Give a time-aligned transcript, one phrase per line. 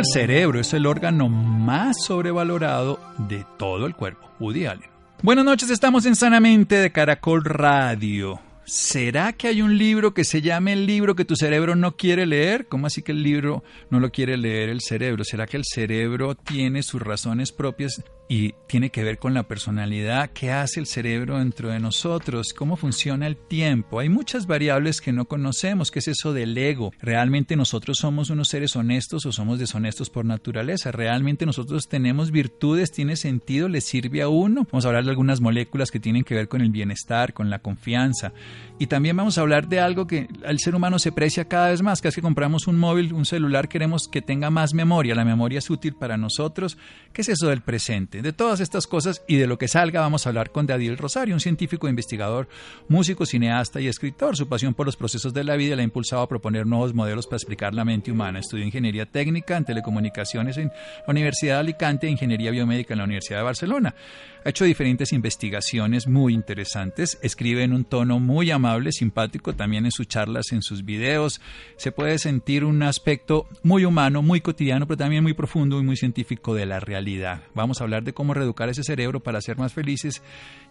[0.00, 4.30] El cerebro es el órgano más sobrevalorado de todo el cuerpo.
[4.40, 4.88] Woody Allen.
[5.22, 8.40] Buenas noches, estamos en Sanamente de Caracol Radio.
[8.64, 12.24] ¿Será que hay un libro que se llame el libro que tu cerebro no quiere
[12.24, 12.66] leer?
[12.66, 15.22] ¿Cómo así que el libro no lo quiere leer el cerebro?
[15.22, 20.30] ¿Será que el cerebro tiene sus razones propias y tiene que ver con la personalidad,
[20.30, 23.98] qué hace el cerebro dentro de nosotros, cómo funciona el tiempo.
[23.98, 26.92] Hay muchas variables que no conocemos, qué es eso del ego.
[27.00, 30.92] ¿Realmente nosotros somos unos seres honestos o somos deshonestos por naturaleza?
[30.92, 32.92] ¿Realmente nosotros tenemos virtudes?
[32.92, 33.68] ¿Tiene sentido?
[33.68, 34.64] ¿Le sirve a uno?
[34.70, 37.58] Vamos a hablar de algunas moléculas que tienen que ver con el bienestar, con la
[37.58, 38.32] confianza.
[38.78, 41.82] Y también vamos a hablar de algo que al ser humano se precia cada vez
[41.82, 45.16] más, que es que compramos un móvil, un celular, queremos que tenga más memoria.
[45.16, 46.78] La memoria es útil para nosotros.
[47.12, 48.19] ¿Qué es eso del presente?
[48.22, 51.34] De todas estas cosas y de lo que salga vamos a hablar con Dadiel Rosario,
[51.34, 52.48] un científico, investigador,
[52.88, 54.36] músico, cineasta y escritor.
[54.36, 57.26] Su pasión por los procesos de la vida le ha impulsado a proponer nuevos modelos
[57.26, 58.40] para explicar la mente humana.
[58.40, 63.04] Estudió ingeniería técnica en telecomunicaciones en la Universidad de Alicante e ingeniería biomédica en la
[63.04, 63.94] Universidad de Barcelona.
[64.42, 69.90] Ha hecho diferentes investigaciones muy interesantes, escribe en un tono muy amable, simpático, también en
[69.90, 71.42] sus charlas, en sus videos.
[71.76, 75.96] Se puede sentir un aspecto muy humano, muy cotidiano, pero también muy profundo y muy
[75.96, 77.42] científico de la realidad.
[77.54, 80.22] Vamos a hablar de cómo reeducar ese cerebro para ser más felices,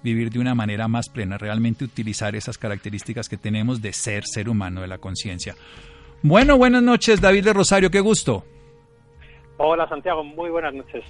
[0.04, 4.50] vivir de una manera más plena, realmente utilizar esas características que tenemos de ser ser
[4.50, 5.56] humano, de la conciencia.
[6.24, 8.44] Bueno, buenas noches, David de Rosario, qué gusto.
[9.58, 11.04] Hola Santiago, muy buenas noches.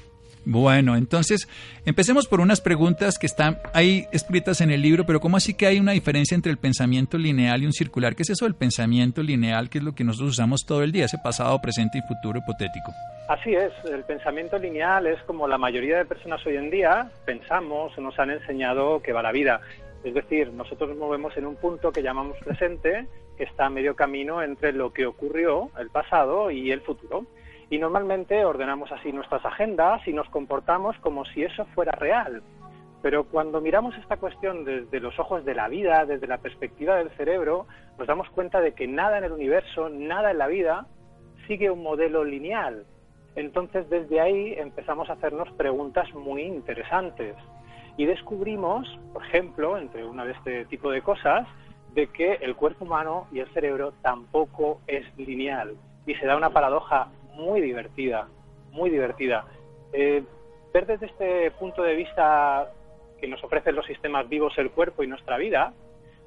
[0.45, 1.47] Bueno, entonces
[1.85, 5.67] empecemos por unas preguntas que están ahí escritas en el libro, pero ¿cómo así que
[5.67, 8.15] hay una diferencia entre el pensamiento lineal y un circular?
[8.15, 11.05] ¿Qué es eso del pensamiento lineal, que es lo que nosotros usamos todo el día,
[11.05, 12.91] ese pasado, presente y futuro hipotético?
[13.27, 17.95] Así es, el pensamiento lineal es como la mayoría de personas hoy en día pensamos
[17.99, 19.61] nos han enseñado que va la vida.
[20.03, 23.05] Es decir, nosotros nos movemos en un punto que llamamos presente,
[23.37, 27.25] que está a medio camino entre lo que ocurrió, el pasado, y el futuro.
[27.69, 32.41] Y normalmente ordenamos así nuestras agendas y nos comportamos como si eso fuera real.
[33.01, 37.09] Pero cuando miramos esta cuestión desde los ojos de la vida, desde la perspectiva del
[37.11, 40.87] cerebro, nos damos cuenta de que nada en el universo, nada en la vida,
[41.47, 42.85] sigue un modelo lineal.
[43.35, 47.35] Entonces desde ahí empezamos a hacernos preguntas muy interesantes
[47.95, 51.47] y descubrimos, por ejemplo, entre una de este tipo de cosas,
[51.93, 55.75] de que el cuerpo humano y el cerebro tampoco es lineal
[56.05, 58.27] y se da una paradoja muy divertida,
[58.71, 59.45] muy divertida.
[59.93, 60.23] Eh,
[60.73, 62.71] ver desde este punto de vista
[63.19, 65.73] que nos ofrecen los sistemas vivos, el cuerpo y nuestra vida,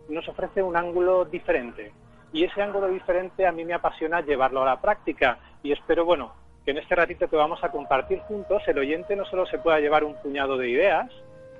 [0.09, 1.93] nos ofrece un ángulo diferente.
[2.33, 6.35] Y ese ángulo diferente a mí me apasiona llevarlo a la práctica y espero, bueno,
[6.65, 9.81] que en este ratito que vamos a compartir juntos, el oyente no solo se pueda
[9.81, 11.11] llevar un puñado de ideas,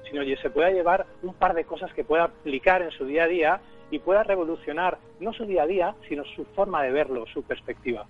[0.09, 3.25] sino que se pueda llevar un par de cosas que pueda aplicar en su día
[3.25, 7.27] a día y pueda revolucionar no su día a día, sino su forma de verlo,
[7.27, 8.07] su perspectiva.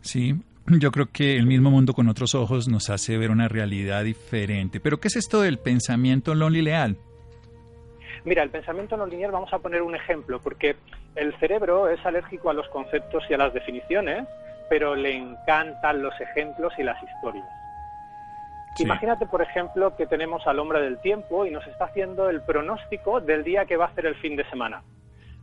[0.00, 0.34] Sí,
[0.80, 4.80] yo creo que el mismo mundo con otros ojos nos hace ver una realidad diferente.
[4.80, 6.96] Pero ¿qué es esto del pensamiento no lineal?
[8.24, 10.76] Mira, el pensamiento no lineal, vamos a poner un ejemplo, porque
[11.14, 14.26] el cerebro es alérgico a los conceptos y a las definiciones,
[14.68, 17.46] pero le encantan los ejemplos y las historias.
[18.78, 23.20] Imagínate, por ejemplo, que tenemos al hombre del tiempo y nos está haciendo el pronóstico
[23.20, 24.82] del día que va a ser el fin de semana.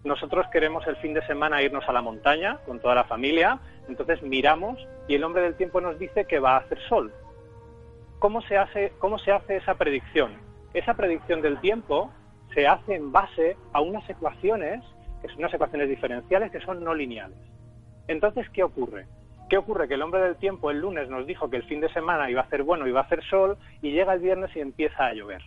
[0.03, 4.21] Nosotros queremos el fin de semana irnos a la montaña con toda la familia, entonces
[4.21, 7.11] miramos y el hombre del tiempo nos dice que va a hacer sol.
[8.19, 10.31] ¿Cómo se hace, se hace esa predicción?
[10.73, 12.11] Esa predicción del tiempo
[12.53, 14.83] se hace en base a unas ecuaciones,
[15.21, 17.37] que son unas ecuaciones diferenciales que son no lineales.
[18.07, 19.07] Entonces, ¿qué ocurre?
[19.49, 19.87] ¿Qué ocurre?
[19.87, 22.41] Que el hombre del tiempo el lunes nos dijo que el fin de semana iba
[22.41, 25.41] a ser bueno, iba a hacer sol, y llega el viernes y empieza a llover.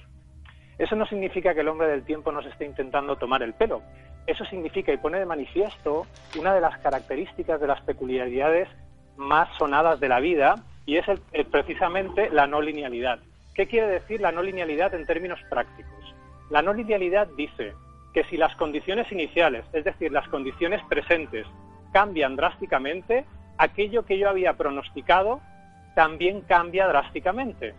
[0.78, 3.82] Eso no significa que el hombre del tiempo nos esté intentando tomar el pelo.
[4.26, 6.06] Eso significa y pone de manifiesto
[6.38, 8.68] una de las características de las peculiaridades
[9.16, 11.06] más sonadas de la vida y es
[11.50, 13.18] precisamente la no linealidad.
[13.54, 16.14] ¿Qué quiere decir la no linealidad en términos prácticos?
[16.50, 17.72] La no linealidad dice
[18.12, 21.46] que si las condiciones iniciales, es decir, las condiciones presentes,
[21.92, 23.24] cambian drásticamente,
[23.58, 25.40] aquello que yo había pronosticado
[25.94, 27.74] también cambia drásticamente.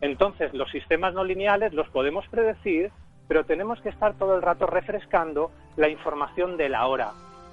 [0.00, 2.90] Entonces, los sistemas no lineales los podemos predecir,
[3.28, 7.12] pero tenemos que estar todo el rato refrescando la información de la hora.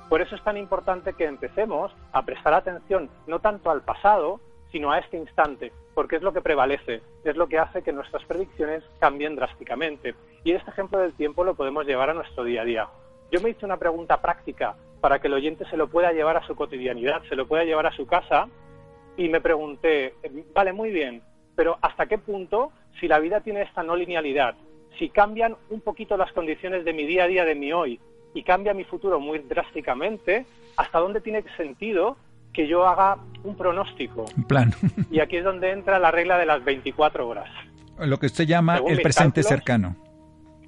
[0.10, 4.40] Por eso es tan importante que empecemos a prestar atención no tanto al pasado,
[4.72, 8.24] sino a este instante, porque es lo que prevalece, es lo que hace que nuestras
[8.26, 10.16] predicciones cambien drásticamente.
[10.44, 12.88] Y este ejemplo del tiempo lo podemos llevar a nuestro día a día.
[13.32, 16.46] Yo me hice una pregunta práctica para que el oyente se lo pueda llevar a
[16.46, 18.48] su cotidianidad, se lo pueda llevar a su casa,
[19.18, 20.16] y me pregunté,
[20.54, 21.22] vale, muy bien,
[21.56, 24.56] pero ¿hasta qué punto, si la vida tiene esta no linealidad,
[24.98, 28.00] si cambian un poquito las condiciones de mi día a día, de mi hoy,
[28.34, 30.46] y cambia mi futuro muy drásticamente,
[30.78, 32.18] ¿hasta dónde tiene sentido
[32.52, 34.26] que yo haga un pronóstico?
[34.38, 34.74] Un plan.
[35.12, 37.50] y aquí es donde entra la regla de las 24 horas.
[38.00, 39.96] Lo que usted llama el presente cercano.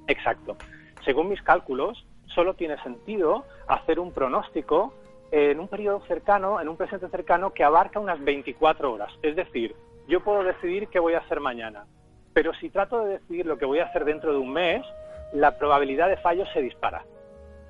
[0.06, 0.56] Exacto.
[1.04, 4.94] Según mis cálculos, solo tiene sentido hacer un pronóstico
[5.32, 9.12] en un periodo cercano, en un presente cercano que abarca unas 24 horas.
[9.22, 9.74] Es decir,
[10.08, 11.84] yo puedo decidir qué voy a hacer mañana,
[12.36, 14.84] pero si trato de decidir lo que voy a hacer dentro de un mes,
[15.32, 17.02] la probabilidad de fallo se dispara.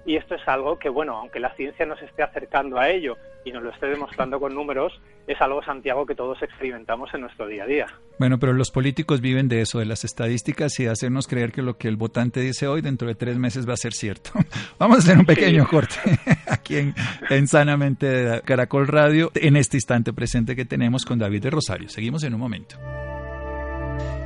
[0.05, 3.53] Y esto es algo que, bueno, aunque la ciencia nos esté acercando a ello y
[3.53, 4.93] nos lo esté demostrando con números,
[5.29, 7.87] es algo, Santiago, que todos experimentamos en nuestro día a día.
[8.19, 11.63] Bueno, pero los políticos viven de eso, de las estadísticas y de hacernos creer que
[11.63, 14.31] lo que el votante dice hoy dentro de tres meses va a ser cierto.
[14.81, 15.95] Vamos a hacer un pequeño corte
[16.51, 16.95] aquí en,
[17.31, 21.89] en Sanamente de Caracol Radio, en este instante presente que tenemos con David de Rosario.
[21.89, 22.77] Seguimos en un momento.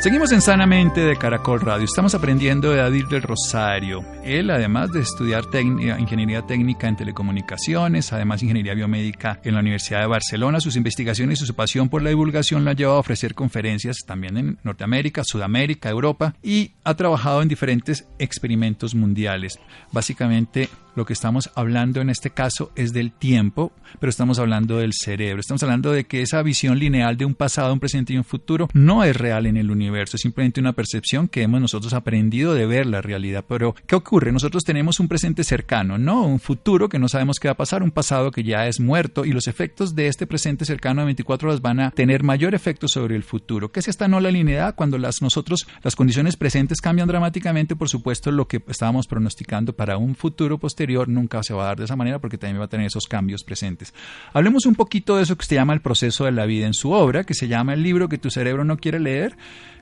[0.00, 1.84] Seguimos en Sanamente de Caracol Radio.
[1.84, 4.04] Estamos aprendiendo de David del Rosario.
[4.22, 10.06] Él, además de estudiar ingeniería técnica en telecomunicaciones, además ingeniería biomédica en la Universidad de
[10.06, 14.04] Barcelona, sus investigaciones y su pasión por la divulgación lo han llevado a ofrecer conferencias
[14.06, 19.58] también en Norteamérica, Sudamérica, Europa y ha trabajado en diferentes experimentos mundiales.
[19.90, 20.68] Básicamente
[20.98, 25.40] lo que estamos hablando en este caso es del tiempo, pero estamos hablando del cerebro.
[25.40, 28.68] Estamos hablando de que esa visión lineal de un pasado, un presente y un futuro
[28.74, 32.66] no es real en el universo, es simplemente una percepción que hemos nosotros aprendido de
[32.66, 33.44] ver la realidad.
[33.48, 34.32] Pero, ¿qué ocurre?
[34.32, 37.84] Nosotros tenemos un presente cercano, no un futuro que no sabemos qué va a pasar,
[37.84, 41.48] un pasado que ya es muerto y los efectos de este presente cercano a 24
[41.48, 43.70] horas van a tener mayor efecto sobre el futuro.
[43.70, 44.74] ¿Qué es esta no la linealidad?
[44.74, 49.96] Cuando las nosotros, las condiciones presentes cambian dramáticamente, por supuesto, lo que estábamos pronosticando para
[49.96, 52.68] un futuro posterior nunca se va a dar de esa manera porque también va a
[52.68, 53.94] tener esos cambios presentes.
[54.32, 56.92] Hablemos un poquito de eso que se llama el proceso de la vida en su
[56.92, 59.36] obra, que se llama El libro que tu cerebro no quiere leer,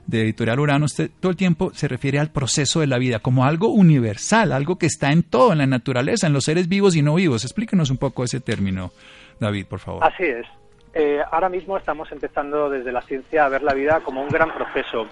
[0.05, 0.85] de Editorial Urano.
[0.85, 4.77] Usted todo el tiempo se refiere al proceso de la vida como algo universal, algo
[4.77, 7.43] que está en todo, en la naturaleza, en los seres vivos y no vivos.
[7.43, 8.91] Explíquenos un poco ese término,
[9.39, 10.03] David, por favor.
[10.03, 10.45] Así es.
[10.93, 14.51] Eh, ahora mismo estamos empezando desde la ciencia a ver la vida como un gran
[14.53, 15.07] proceso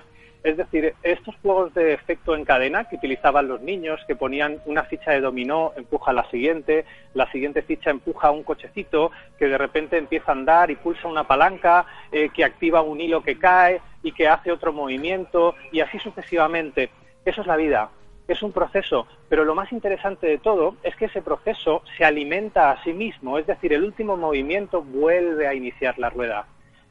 [0.45, 4.83] es decir, estos juegos de efecto en cadena que utilizaban los niños, que ponían una
[4.83, 9.09] ficha de dominó, empuja a la siguiente, la siguiente ficha empuja a un cochecito,
[9.39, 13.23] que de repente empieza a andar y pulsa una palanca, eh, que activa un hilo
[13.23, 16.91] que cae y que hace otro movimiento, y así sucesivamente.
[17.25, 17.89] Eso es la vida,
[18.27, 22.69] es un proceso, pero lo más interesante de todo es que ese proceso se alimenta
[22.69, 26.45] a sí mismo, es decir, el último movimiento vuelve a iniciar la rueda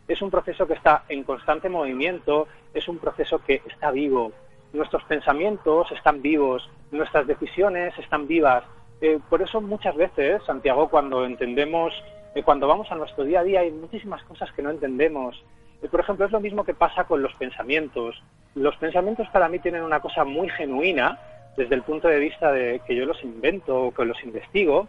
[0.09, 4.33] es un proceso que está en constante movimiento, es un proceso que está vivo.
[4.73, 8.65] Nuestros pensamientos están vivos, nuestras decisiones están vivas.
[9.01, 11.95] Eh, por eso muchas veces, Santiago, cuando entendemos,
[12.35, 15.43] eh, cuando vamos a nuestro día a día, hay muchísimas cosas que no entendemos.
[15.83, 18.21] Eh, por ejemplo, es lo mismo que pasa con los pensamientos.
[18.55, 21.19] Los pensamientos para mí tienen una cosa muy genuina
[21.57, 24.89] desde el punto de vista de que yo los invento o que los investigo,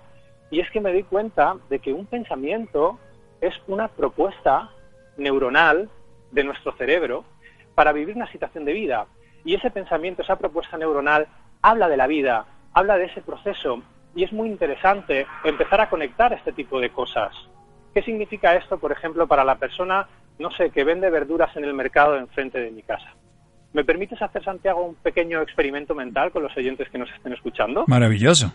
[0.50, 2.98] y es que me doy cuenta de que un pensamiento
[3.42, 4.72] es una propuesta
[5.18, 5.90] neuronal
[6.32, 7.24] de nuestro cerebro
[7.76, 9.06] para vivir una situación de vida.
[9.44, 11.28] Y ese pensamiento, esa propuesta neuronal,
[11.62, 13.84] habla de la vida, habla de ese proceso.
[14.16, 17.34] Y es muy interesante empezar a conectar este tipo de cosas.
[17.94, 20.08] ¿Qué significa esto, por ejemplo, para la persona,
[20.40, 23.14] no sé, que vende verduras en el mercado enfrente de mi casa?
[23.74, 27.84] ¿Me permites hacer, Santiago, un pequeño experimento mental con los oyentes que nos estén escuchando?
[27.88, 28.54] Maravilloso.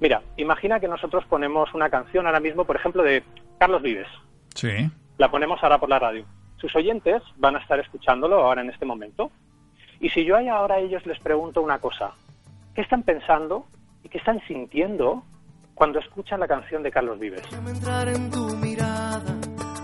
[0.00, 3.22] Mira, imagina que nosotros ponemos una canción ahora mismo, por ejemplo, de
[3.58, 4.08] Carlos Vives.
[4.54, 6.24] Sí la ponemos ahora por la radio.
[6.60, 9.30] Sus oyentes van a estar escuchándolo ahora en este momento.
[10.00, 12.12] Y si yo ahora a ellos les pregunto una cosa,
[12.74, 13.66] ¿qué están pensando
[14.02, 15.22] y qué están sintiendo
[15.74, 17.42] cuando escuchan la canción de Carlos Vives?
[17.52, 19.34] entrar en tu mirada,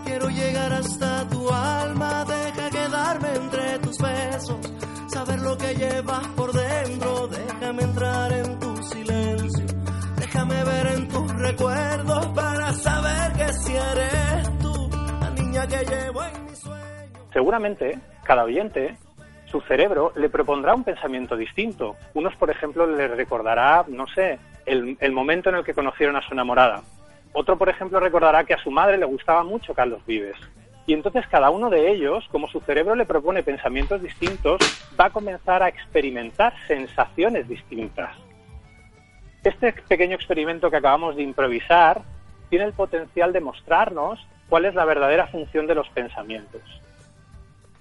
[0.04, 4.72] quiero llegar hasta tu alma, deja quedarme entre tus besos,
[5.08, 9.66] saber lo que llevas por dentro, déjame entrar en tu silencio,
[10.16, 14.23] déjame ver en tus recuerdos para saber que si eres
[17.32, 18.96] Seguramente cada oyente,
[19.46, 21.96] su cerebro le propondrá un pensamiento distinto.
[22.14, 26.22] Unos, por ejemplo, le recordará, no sé, el, el momento en el que conocieron a
[26.22, 26.82] su enamorada.
[27.32, 30.36] Otro, por ejemplo, recordará que a su madre le gustaba mucho Carlos Vives.
[30.86, 34.60] Y entonces cada uno de ellos, como su cerebro le propone pensamientos distintos,
[34.98, 38.14] va a comenzar a experimentar sensaciones distintas.
[39.42, 42.02] Este pequeño experimento que acabamos de improvisar
[42.50, 46.62] tiene el potencial de mostrarnos cuál es la verdadera función de los pensamientos.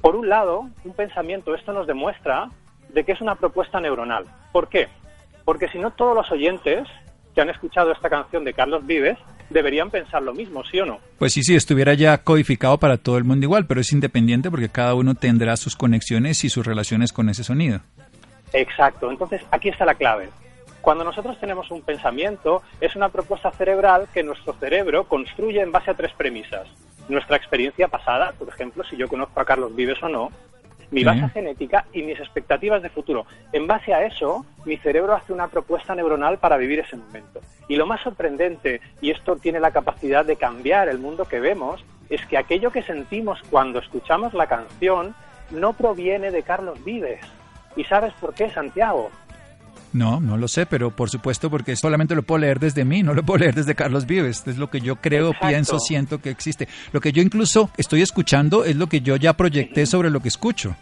[0.01, 2.49] Por un lado, un pensamiento, esto nos demuestra
[2.89, 4.25] de que es una propuesta neuronal.
[4.51, 4.87] ¿Por qué?
[5.45, 6.87] Porque si no todos los oyentes
[7.35, 9.19] que han escuchado esta canción de Carlos Vives
[9.51, 10.97] deberían pensar lo mismo, ¿sí o no?
[11.19, 14.69] Pues sí, sí, estuviera ya codificado para todo el mundo igual, pero es independiente porque
[14.69, 17.81] cada uno tendrá sus conexiones y sus relaciones con ese sonido.
[18.51, 20.27] Exacto, entonces aquí está la clave.
[20.83, 25.91] Cuando nosotros tenemos un pensamiento, es una propuesta cerebral que nuestro cerebro construye en base
[25.91, 26.67] a tres premisas.
[27.07, 30.29] Nuestra experiencia pasada, por ejemplo, si yo conozco a Carlos Vives o no,
[30.91, 33.25] mi base genética y mis expectativas de futuro.
[33.53, 37.39] En base a eso, mi cerebro hace una propuesta neuronal para vivir ese momento.
[37.69, 41.81] Y lo más sorprendente, y esto tiene la capacidad de cambiar el mundo que vemos,
[42.09, 45.15] es que aquello que sentimos cuando escuchamos la canción
[45.49, 47.21] no proviene de Carlos Vives.
[47.77, 49.11] ¿Y sabes por qué, Santiago?
[49.93, 53.13] No, no lo sé, pero por supuesto porque solamente lo puedo leer desde mí, no
[53.13, 54.45] lo puedo leer desde Carlos Vives.
[54.47, 56.67] Es lo que yo creo, pienso, siento que existe.
[56.91, 60.29] Lo que yo incluso estoy escuchando es lo que yo ya proyecté sobre lo que
[60.29, 60.75] escucho.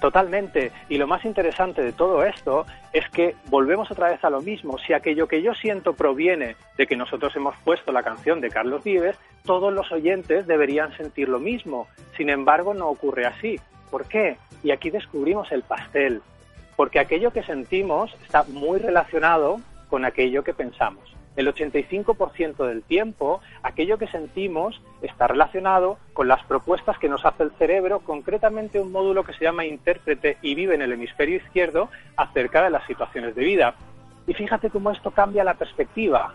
[0.00, 0.70] Totalmente.
[0.88, 4.76] Y lo más interesante de todo esto es que volvemos otra vez a lo mismo.
[4.78, 8.84] Si aquello que yo siento proviene de que nosotros hemos puesto la canción de Carlos
[8.84, 11.88] Vives, todos los oyentes deberían sentir lo mismo.
[12.16, 13.58] Sin embargo, no ocurre así.
[13.90, 14.36] ¿Por qué?
[14.62, 16.20] Y aquí descubrimos el pastel
[16.76, 21.14] porque aquello que sentimos está muy relacionado con aquello que pensamos.
[21.36, 27.42] El 85% del tiempo, aquello que sentimos está relacionado con las propuestas que nos hace
[27.42, 31.88] el cerebro, concretamente un módulo que se llama intérprete y vive en el hemisferio izquierdo
[32.16, 33.74] acerca de las situaciones de vida.
[34.28, 36.32] Y fíjate cómo esto cambia la perspectiva.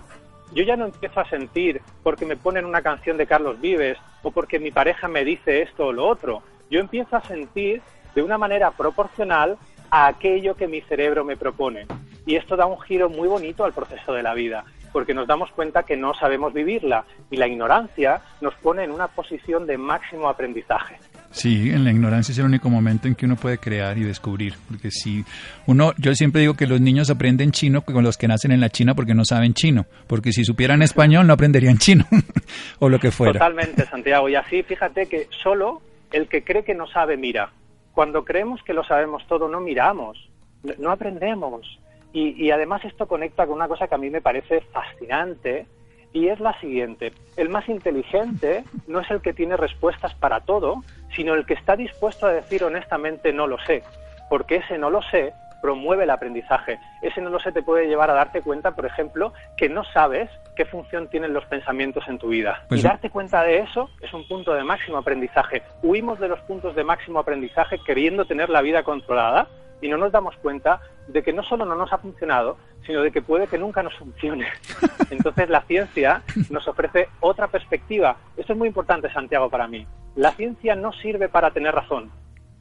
[0.53, 4.31] Yo ya no empiezo a sentir porque me ponen una canción de Carlos Vives o
[4.31, 6.43] porque mi pareja me dice esto o lo otro.
[6.69, 7.81] Yo empiezo a sentir
[8.15, 9.57] de una manera proporcional
[9.91, 11.85] a aquello que mi cerebro me propone.
[12.25, 15.51] Y esto da un giro muy bonito al proceso de la vida, porque nos damos
[15.51, 20.29] cuenta que no sabemos vivirla y la ignorancia nos pone en una posición de máximo
[20.29, 20.97] aprendizaje.
[21.31, 24.55] Sí, en la ignorancia es el único momento en que uno puede crear y descubrir,
[24.67, 25.23] porque si
[25.67, 28.69] uno, yo siempre digo que los niños aprenden chino con los que nacen en la
[28.69, 32.05] China porque no saben chino, porque si supieran español no aprenderían chino
[32.79, 33.33] o lo que fuera.
[33.33, 35.81] Totalmente, Santiago, y así fíjate que solo
[36.11, 37.51] el que cree que no sabe mira,
[37.93, 40.29] cuando creemos que lo sabemos todo, no miramos,
[40.77, 41.79] no aprendemos.
[42.11, 45.67] Y, además esto conecta con una cosa que a mí me parece fascinante,
[46.11, 47.13] y es la siguiente.
[47.37, 50.83] El más inteligente no es el que tiene respuestas para todo,
[51.15, 53.83] sino el que está dispuesto a decir honestamente no lo sé,
[54.27, 56.79] porque ese no lo sé promueve el aprendizaje.
[57.01, 60.29] Ese no lo sé te puede llevar a darte cuenta, por ejemplo, que no sabes
[60.55, 62.63] qué función tienen los pensamientos en tu vida.
[62.69, 65.63] Pues y darte cuenta de eso es un punto de máximo aprendizaje.
[65.81, 69.47] Huimos de los puntos de máximo aprendizaje queriendo tener la vida controlada
[69.81, 73.11] y no nos damos cuenta de que no solo no nos ha funcionado, sino de
[73.11, 74.47] que puede que nunca nos funcione.
[75.09, 78.17] Entonces la ciencia nos ofrece otra perspectiva.
[78.35, 79.85] Esto es muy importante, Santiago, para mí.
[80.15, 82.11] La ciencia no sirve para tener razón.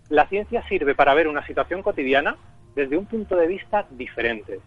[0.08, 2.36] La ciencia sirve para ver una situación cotidiana
[2.78, 4.60] desde un punto de vista diferente.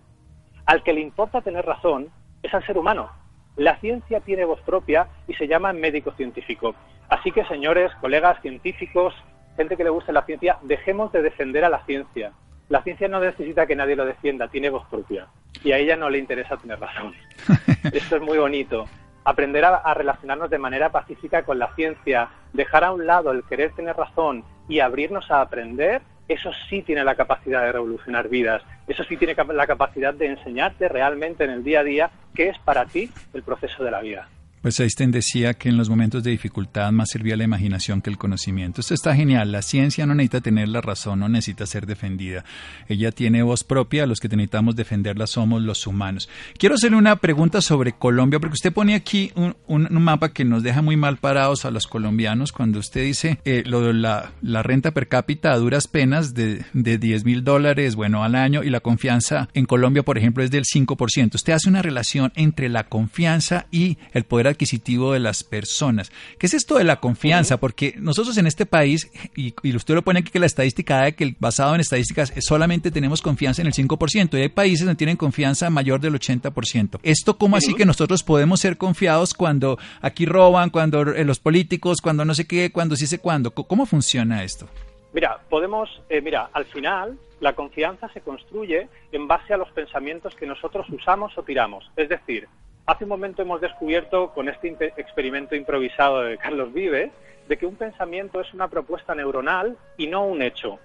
[0.66, 2.10] Al que le importa tener razón
[2.44, 3.10] es al ser humano.
[3.56, 6.76] La ciencia tiene voz propia y se llama médico científico.
[7.08, 9.14] Así que, señores, colegas científicos,
[9.56, 12.34] gente que le guste la ciencia, dejemos de defender a la ciencia.
[12.68, 15.28] La ciencia no necesita que nadie lo defienda, tiene voz propia.
[15.64, 17.14] Y a ella no le interesa tener razón.
[17.94, 18.90] Esto es muy bonito.
[19.24, 23.44] Aprender a, a, relacionarnos de manera pacífica con la ciencia, dejar a un lado el
[23.44, 26.02] querer tener razón y abrirnos a aprender
[26.32, 30.88] eso sí tiene la capacidad de revolucionar vidas, eso sí tiene la capacidad de enseñarte
[30.88, 34.28] realmente en el día a día qué es para ti el proceso de la vida.
[34.62, 38.20] Pues Einstein decía que en los momentos de dificultad más servía la imaginación que el
[38.20, 38.82] conocimiento.
[38.82, 39.52] Esto está genial.
[39.52, 42.46] La ciencia no necesita tener la razón, no necesita ser defendida.
[42.88, 46.30] Ella tiene voz propia, los que necesitamos defenderla somos los humanos.
[46.60, 49.56] Quiero hacerle una pregunta sobre Colombia, porque usted pone aquí un,
[49.90, 53.94] mapa que nos deja muy mal parados a los colombianos cuando usted dice eh, de
[53.94, 58.64] la, renta per cápita a duras penas de, de 10 mil dólares, bueno, al año,
[58.64, 61.34] y la confianza en Colombia, por ejemplo, es del 5%.
[61.34, 66.12] Usted hace una relación entre la confianza y el poder adquisitivo de las personas.
[66.38, 67.58] ¿Qué es esto de la confianza?
[67.58, 71.36] Porque nosotros en este país, y, usted lo pone aquí que la estadística de que
[71.40, 75.70] basado en estadísticas solamente tenemos confianza en el 5% y hay países donde tienen confianza
[75.70, 77.00] mayor del 80%.
[77.04, 82.02] ¿Esto cómo así que nosotros podemos ser confiados cuando aquí roban, cuando eh, los políticos,
[82.02, 83.52] cuando no sé qué, cuando sí sé cuándo?
[83.52, 84.68] ¿Cómo funciona esto?
[85.14, 90.36] Mira, podemos, eh, mira, al final la confianza se construye en base a los pensamientos
[90.36, 91.92] que nosotros usamos o tiramos.
[91.98, 92.48] Es decir,
[92.92, 94.68] hace un momento hemos descubierto con este
[94.98, 97.12] experimento improvisado de Carlos Vives
[97.48, 100.80] de que un pensamiento es una propuesta neuronal y no un hecho.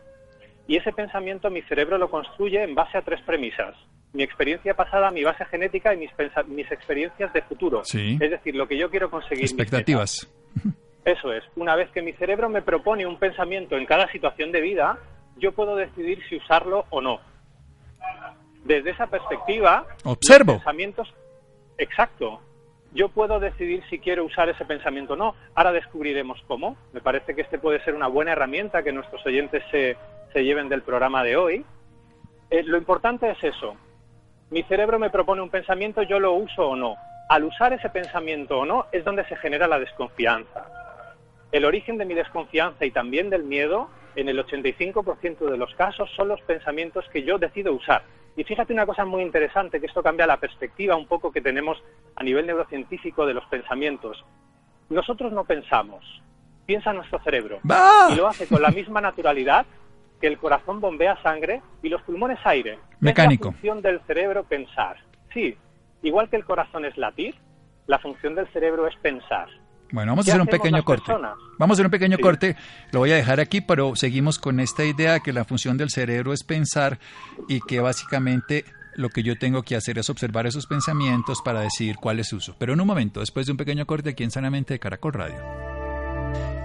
[0.69, 3.75] Y ese pensamiento mi cerebro lo construye en base a tres premisas.
[4.13, 6.11] Mi experiencia pasada, mi base genética y mis,
[6.49, 7.85] mis experiencias de futuro.
[7.85, 8.19] Sí.
[8.21, 9.45] Es decir, lo que yo quiero conseguir.
[9.45, 10.29] Expectativas.
[11.05, 11.45] Eso es.
[11.55, 14.99] Una vez que mi cerebro me propone un pensamiento en cada situación de vida,
[15.37, 17.21] yo puedo decidir si usarlo o no.
[18.65, 20.55] Desde esa perspectiva, observo.
[20.55, 21.13] pensamientos,
[21.78, 22.40] exacto.
[22.92, 25.35] Yo puedo decidir si quiero usar ese pensamiento o no.
[25.54, 26.76] Ahora descubriremos cómo.
[26.92, 29.97] Me parece que este puede ser una buena herramienta que nuestros oyentes se,
[30.33, 31.64] se lleven del programa de hoy.
[32.50, 33.76] Eh, lo importante es eso.
[34.50, 36.97] Mi cerebro me propone un pensamiento, yo lo uso o no.
[37.28, 40.66] Al usar ese pensamiento o no es donde se genera la desconfianza.
[41.50, 46.09] El origen de mi desconfianza y también del miedo, en el 85% de los casos,
[46.16, 48.02] son los pensamientos que yo decido usar.
[48.37, 51.83] Y fíjate una cosa muy interesante, que esto cambia la perspectiva un poco que tenemos
[52.14, 54.25] a nivel neurocientífico de los pensamientos.
[54.90, 56.05] Nosotros no pensamos,
[56.66, 57.61] piensa nuestro cerebro.
[58.11, 59.64] Y lo hace con la misma naturalidad
[60.21, 62.78] que el corazón bombea sangre y los pulmones aire.
[63.00, 63.49] Mecánico.
[63.49, 64.97] Es la función del cerebro pensar.
[65.33, 65.57] Sí,
[66.02, 67.35] igual que el corazón es latir,
[67.87, 69.49] la función del cerebro es pensar.
[69.93, 71.12] Bueno, vamos a hacer un pequeño corte.
[71.59, 72.57] Vamos a hacer un pequeño corte.
[72.93, 76.33] Lo voy a dejar aquí, pero seguimos con esta idea que la función del cerebro
[76.33, 76.99] es pensar
[77.49, 78.64] y que básicamente
[78.95, 82.57] lo que yo tengo que hacer es observar esos pensamientos para decidir cuál es uso.
[82.59, 85.37] Pero en un momento, después de un pequeño corte aquí en Sanamente de Caracol Radio.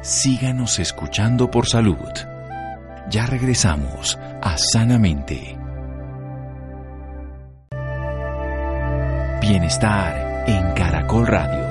[0.02, 1.98] Síganos escuchando por salud.
[3.10, 5.58] Ya regresamos a Sanamente.
[9.42, 11.71] Bienestar en Caracol Radio.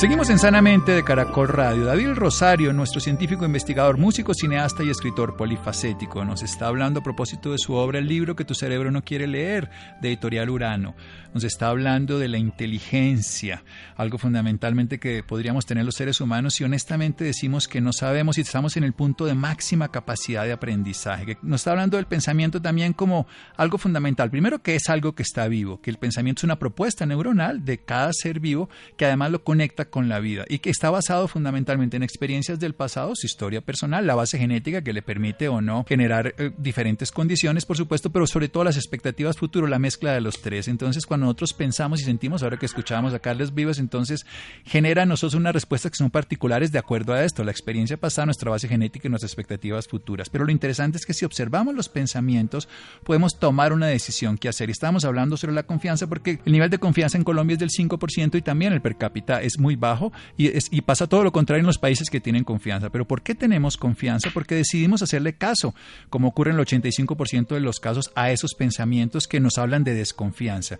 [0.00, 1.84] Seguimos en Sanamente de Caracol Radio.
[1.84, 7.52] David Rosario, nuestro científico investigador, músico, cineasta y escritor polifacético, nos está hablando a propósito
[7.52, 9.68] de su obra El libro que tu cerebro no quiere leer,
[10.00, 10.94] de Editorial Urano.
[11.34, 13.62] Nos está hablando de la inteligencia,
[13.94, 18.40] algo fundamentalmente que podríamos tener los seres humanos y honestamente decimos que no sabemos si
[18.40, 21.36] estamos en el punto de máxima capacidad de aprendizaje.
[21.42, 24.30] Nos está hablando del pensamiento también como algo fundamental.
[24.30, 27.84] Primero que es algo que está vivo, que el pensamiento es una propuesta neuronal de
[27.84, 31.96] cada ser vivo que además lo conecta con la vida y que está basado fundamentalmente
[31.96, 35.84] en experiencias del pasado, su historia personal, la base genética que le permite o no
[35.88, 40.20] generar eh, diferentes condiciones, por supuesto, pero sobre todo las expectativas futuro, la mezcla de
[40.20, 40.68] los tres.
[40.68, 44.24] Entonces, cuando nosotros pensamos y sentimos, ahora que escuchábamos a Carles Vivas, entonces
[44.64, 48.26] genera a nosotros unas respuestas que son particulares de acuerdo a esto, la experiencia pasada,
[48.26, 50.28] nuestra base genética y nuestras expectativas futuras.
[50.28, 52.68] Pero lo interesante es que si observamos los pensamientos,
[53.04, 54.68] podemos tomar una decisión que hacer.
[54.68, 57.70] Y estábamos hablando sobre la confianza porque el nivel de confianza en Colombia es del
[57.70, 61.60] 5% y también el per cápita es muy bajo y, y pasa todo lo contrario
[61.60, 62.90] en los países que tienen confianza.
[62.90, 64.30] Pero ¿por qué tenemos confianza?
[64.32, 65.74] Porque decidimos hacerle caso,
[66.10, 69.94] como ocurre en el 85% de los casos, a esos pensamientos que nos hablan de
[69.94, 70.78] desconfianza.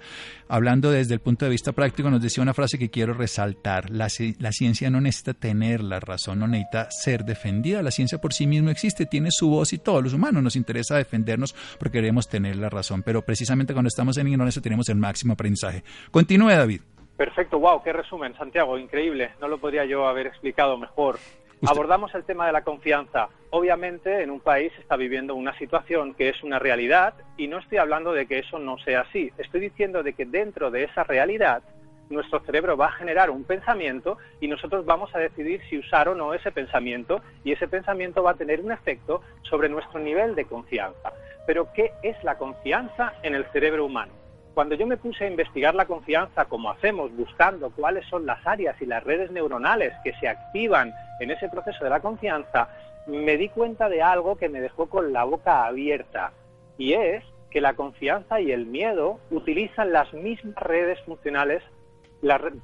[0.49, 3.91] Hablando desde el punto de vista práctico, nos decía una frase que quiero resaltar.
[3.91, 4.09] La,
[4.39, 7.83] la ciencia no necesita tener la razón, no necesita ser defendida.
[7.83, 10.97] La ciencia por sí misma existe, tiene su voz y todos los humanos nos interesa
[10.97, 13.03] defendernos porque queremos tener la razón.
[13.03, 15.85] Pero precisamente cuando estamos en ignorancia tenemos el máximo aprendizaje.
[16.11, 16.81] Continúe, David.
[17.21, 19.33] Perfecto, wow, qué resumen, Santiago, increíble.
[19.43, 21.19] No lo podría yo haber explicado mejor.
[21.67, 23.29] Abordamos el tema de la confianza.
[23.51, 27.77] Obviamente, en un país está viviendo una situación que es una realidad y no estoy
[27.77, 29.31] hablando de que eso no sea así.
[29.37, 31.63] Estoy diciendo de que dentro de esa realidad
[32.09, 36.15] nuestro cerebro va a generar un pensamiento y nosotros vamos a decidir si usar o
[36.15, 40.47] no ese pensamiento y ese pensamiento va a tener un efecto sobre nuestro nivel de
[40.47, 41.13] confianza.
[41.47, 44.20] Pero ¿qué es la confianza en el cerebro humano?
[44.55, 48.81] Cuando yo me puse a investigar la confianza, como hacemos, buscando cuáles son las áreas
[48.83, 52.69] y las redes neuronales que se activan en ese proceso de la confianza,
[53.07, 56.33] me di cuenta de algo que me dejó con la boca abierta,
[56.77, 61.63] y es que la confianza y el miedo utilizan las mismas redes funcionales,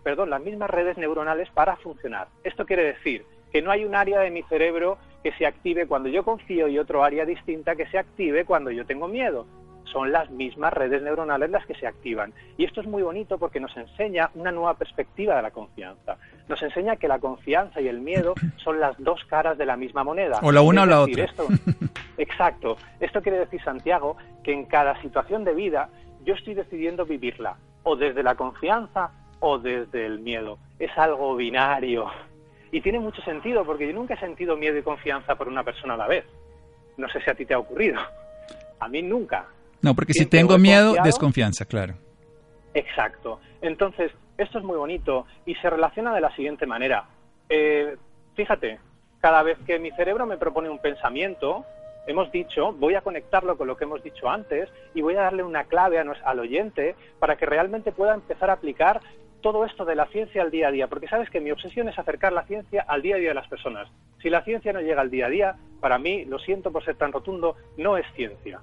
[0.02, 2.28] perdón, las mismas redes neuronales para funcionar.
[2.44, 6.08] Esto quiere decir que no hay un área de mi cerebro que se active cuando
[6.08, 9.46] yo confío y otro área distinta que se active cuando yo tengo miedo
[9.92, 12.32] son las mismas redes neuronales las que se activan.
[12.56, 16.16] Y esto es muy bonito porque nos enseña una nueva perspectiva de la confianza.
[16.48, 20.04] Nos enseña que la confianza y el miedo son las dos caras de la misma
[20.04, 20.40] moneda.
[20.42, 21.24] O la una o la otra.
[21.24, 21.46] Esto,
[22.18, 22.76] exacto.
[23.00, 25.88] Esto quiere decir, Santiago, que en cada situación de vida
[26.24, 30.58] yo estoy decidiendo vivirla o desde la confianza o desde el miedo.
[30.78, 32.10] Es algo binario.
[32.72, 35.94] Y tiene mucho sentido porque yo nunca he sentido miedo y confianza por una persona
[35.94, 36.24] a la vez.
[36.96, 38.00] No sé si a ti te ha ocurrido.
[38.80, 39.46] A mí nunca.
[39.86, 41.94] No, porque si tengo miedo, desconfianza, claro.
[42.74, 43.38] Exacto.
[43.62, 47.04] Entonces, esto es muy bonito y se relaciona de la siguiente manera.
[47.48, 47.96] Eh,
[48.34, 48.80] fíjate,
[49.20, 51.64] cada vez que mi cerebro me propone un pensamiento,
[52.08, 55.44] hemos dicho, voy a conectarlo con lo que hemos dicho antes y voy a darle
[55.44, 59.00] una clave al oyente para que realmente pueda empezar a aplicar
[59.40, 61.96] todo esto de la ciencia al día a día, porque sabes que mi obsesión es
[61.96, 63.88] acercar la ciencia al día a día de las personas.
[64.20, 66.96] Si la ciencia no llega al día a día, para mí, lo siento por ser
[66.96, 68.60] tan rotundo, no es ciencia.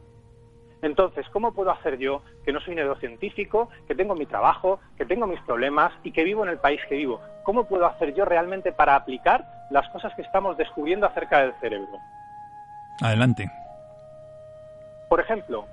[0.84, 5.26] Entonces, ¿cómo puedo hacer yo, que no soy neurocientífico, que tengo mi trabajo, que tengo
[5.26, 7.22] mis problemas y que vivo en el país que vivo?
[7.44, 11.98] ¿Cómo puedo hacer yo realmente para aplicar las cosas que estamos descubriendo acerca del cerebro?
[13.02, 13.50] Adelante.
[15.08, 15.66] Por ejemplo,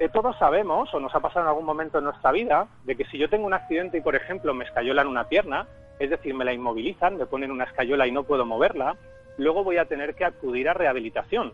[0.00, 3.04] eh, todos sabemos, o nos ha pasado en algún momento en nuestra vida, de que
[3.04, 5.66] si yo tengo un accidente y, por ejemplo, me escayolan una pierna,
[5.98, 8.96] es decir, me la inmovilizan, me ponen una escayola y no puedo moverla,
[9.36, 11.52] luego voy a tener que acudir a rehabilitación.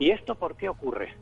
[0.00, 1.14] ¿Y esto por qué ocurre?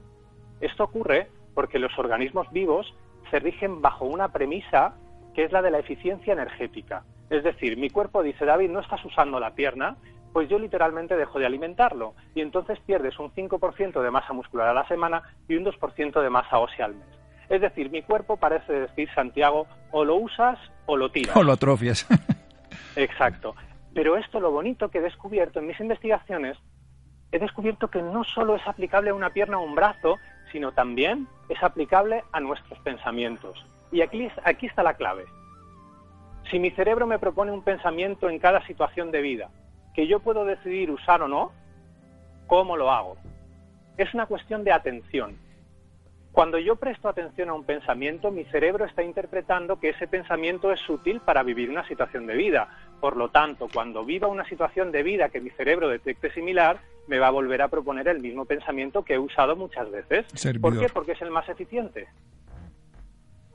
[0.61, 2.95] Esto ocurre porque los organismos vivos
[3.31, 4.95] se rigen bajo una premisa
[5.35, 7.05] que es la de la eficiencia energética.
[7.29, 9.97] Es decir, mi cuerpo dice, David, no estás usando la pierna,
[10.33, 14.75] pues yo literalmente dejo de alimentarlo y entonces pierdes un 5% de masa muscular a
[14.75, 17.09] la semana y un 2% de masa ósea al mes.
[17.49, 21.37] Es decir, mi cuerpo parece decir, Santiago, o lo usas o lo tiras.
[21.37, 22.07] O lo atrofias.
[22.97, 23.55] Exacto.
[23.95, 26.59] Pero esto lo bonito que he descubierto en mis investigaciones,
[27.33, 30.19] he descubierto que no solo es aplicable a una pierna o un brazo,
[30.53, 33.65] sino también es aplicable a nuestros pensamientos.
[33.93, 35.27] Y aquí, aquí está la clave.
[36.51, 39.51] Si mi cerebro me propone un pensamiento en cada situación de vida,
[39.95, 41.53] que yo puedo decidir usar o no,
[42.47, 43.17] ¿cómo lo hago?
[43.97, 45.39] Es una cuestión de atención.
[46.33, 50.87] Cuando yo presto atención a un pensamiento, mi cerebro está interpretando que ese pensamiento es
[50.89, 52.69] útil para vivir una situación de vida.
[53.01, 57.19] Por lo tanto, cuando viva una situación de vida que mi cerebro detecte similar, me
[57.19, 60.27] va a volver a proponer el mismo pensamiento que he usado muchas veces.
[60.61, 60.89] ¿Por qué?
[60.89, 62.09] Porque es el más eficiente.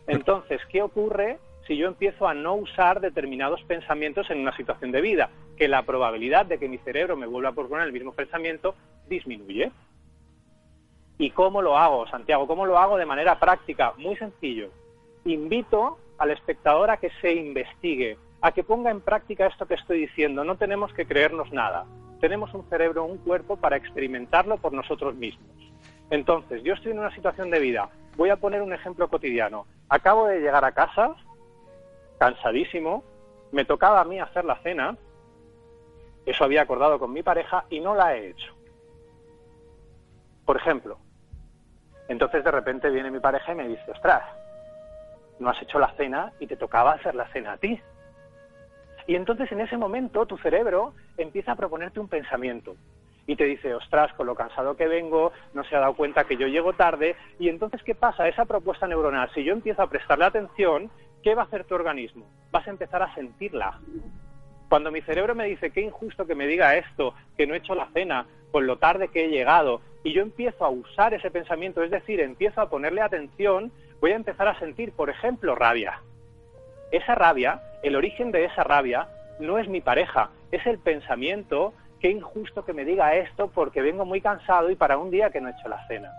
[0.08, 5.02] Entonces, ¿qué ocurre si yo empiezo a no usar determinados pensamientos en una situación de
[5.02, 5.30] vida?
[5.58, 8.76] Que la probabilidad de que mi cerebro me vuelva a proponer el mismo pensamiento
[9.08, 9.72] disminuye.
[11.18, 12.48] ¿Y cómo lo hago, Santiago?
[12.48, 13.94] ¿Cómo lo hago de manera práctica?
[13.98, 14.70] Muy sencillo.
[15.26, 20.00] Invito al espectador a que se investigue, a que ponga en práctica esto que estoy
[20.00, 20.44] diciendo.
[20.44, 21.86] No tenemos que creernos nada.
[22.22, 25.50] Tenemos un cerebro, un cuerpo para experimentarlo por nosotros mismos.
[26.10, 27.90] Entonces, yo estoy en una situación de vida.
[28.16, 29.66] Voy a poner un ejemplo cotidiano.
[29.90, 31.16] Acabo de llegar a casa,
[32.20, 33.04] cansadísimo,
[33.52, 34.98] me tocaba a mí hacer la cena,
[36.26, 38.54] eso había acordado con mi pareja y no la he hecho.
[40.46, 40.98] Por ejemplo,
[42.08, 44.24] entonces de repente viene mi pareja y me dice, ostras,
[45.40, 47.82] no has hecho la cena y te tocaba hacer la cena a ti.
[49.08, 52.76] Y entonces en ese momento tu cerebro empieza a proponerte un pensamiento
[53.28, 56.38] y te dice, ostras, con lo cansado que vengo, no se ha dado cuenta que
[56.38, 57.16] yo llego tarde.
[57.40, 58.28] Y entonces, ¿qué pasa?
[58.28, 60.90] Esa propuesta neuronal, si yo empiezo a prestarle atención,
[61.24, 62.26] ¿qué va a hacer tu organismo?
[62.52, 63.80] Vas a empezar a sentirla.
[64.70, 67.76] Cuando mi cerebro me dice, qué injusto que me diga esto, que no he hecho
[67.76, 71.84] la cena, con lo tarde que he llegado, y yo empiezo a usar ese pensamiento,
[71.84, 76.02] es decir, empiezo a ponerle atención, voy a empezar a sentir, por ejemplo, rabia.
[76.92, 79.08] Esa rabia, el origen de esa rabia,
[79.40, 84.06] no es mi pareja, es el pensamiento, qué injusto que me diga esto porque vengo
[84.06, 86.12] muy cansado y para un día que no he hecho la cena.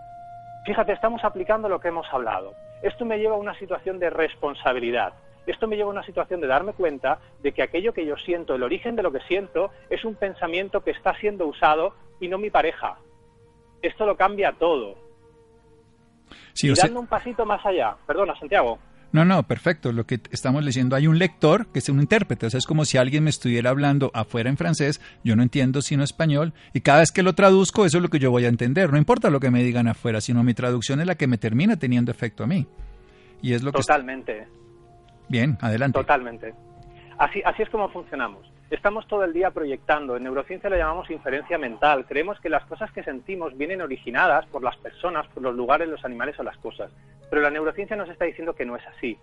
[0.65, 2.53] Fíjate, estamos aplicando lo que hemos hablado.
[2.81, 5.13] Esto me lleva a una situación de responsabilidad.
[5.45, 8.55] Esto me lleva a una situación de darme cuenta de que aquello que yo siento,
[8.55, 12.37] el origen de lo que siento, es un pensamiento que está siendo usado y no
[12.37, 12.97] mi pareja,
[13.83, 14.95] esto lo cambia todo.
[16.61, 18.79] y dando un pasito más allá, perdona, Santiago.
[19.13, 19.91] No, no, perfecto.
[19.91, 22.47] Lo que estamos leyendo, hay un lector que es un intérprete.
[22.47, 25.81] O sea, es como si alguien me estuviera hablando afuera en francés, yo no entiendo
[25.81, 28.49] sino español, y cada vez que lo traduzco, eso es lo que yo voy a
[28.49, 28.91] entender.
[28.91, 31.77] No importa lo que me digan afuera, sino mi traducción es la que me termina
[31.77, 32.65] teniendo efecto a mí.
[33.43, 34.47] Y es lo Totalmente.
[35.29, 35.99] Bien, adelante.
[35.99, 36.55] Totalmente.
[37.19, 38.51] Así, así es como funcionamos.
[38.71, 40.17] Estamos todo el día proyectando.
[40.17, 42.05] En neurociencia lo llamamos inferencia mental.
[42.07, 46.03] Creemos que las cosas que sentimos vienen originadas por las personas, por los lugares, los
[46.03, 46.89] animales o las cosas.
[47.33, 49.17] Pero la neurociencia nos está diciendo que no es así.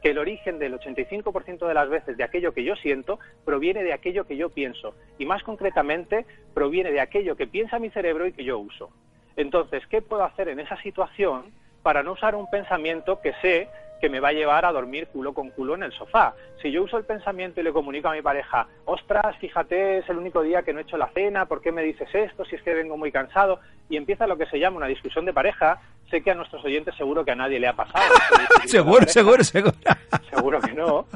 [0.00, 3.92] Que el origen del 85% de las veces de aquello que yo siento proviene de
[3.92, 4.94] aquello que yo pienso.
[5.18, 8.90] Y más concretamente, proviene de aquello que piensa mi cerebro y que yo uso.
[9.34, 11.50] Entonces, ¿qué puedo hacer en esa situación
[11.82, 13.66] para no usar un pensamiento que sé
[14.00, 16.34] que me va a llevar a dormir culo con culo en el sofá.
[16.62, 20.18] Si yo uso el pensamiento y le comunico a mi pareja, ostras, fíjate, es el
[20.18, 22.44] único día que no he hecho la cena, ¿por qué me dices esto?
[22.44, 23.60] Si es que vengo muy cansado.
[23.90, 25.80] Y empieza lo que se llama una discusión de pareja.
[26.10, 28.14] Sé que a nuestros oyentes seguro que a nadie le ha pasado.
[28.66, 29.76] seguro, seguro, seguro.
[30.30, 31.06] seguro que no.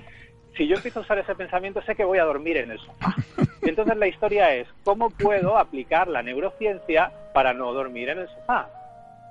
[0.56, 3.14] Si yo empiezo a usar ese pensamiento, sé que voy a dormir en el sofá.
[3.62, 8.68] Entonces la historia es, ¿cómo puedo aplicar la neurociencia para no dormir en el sofá?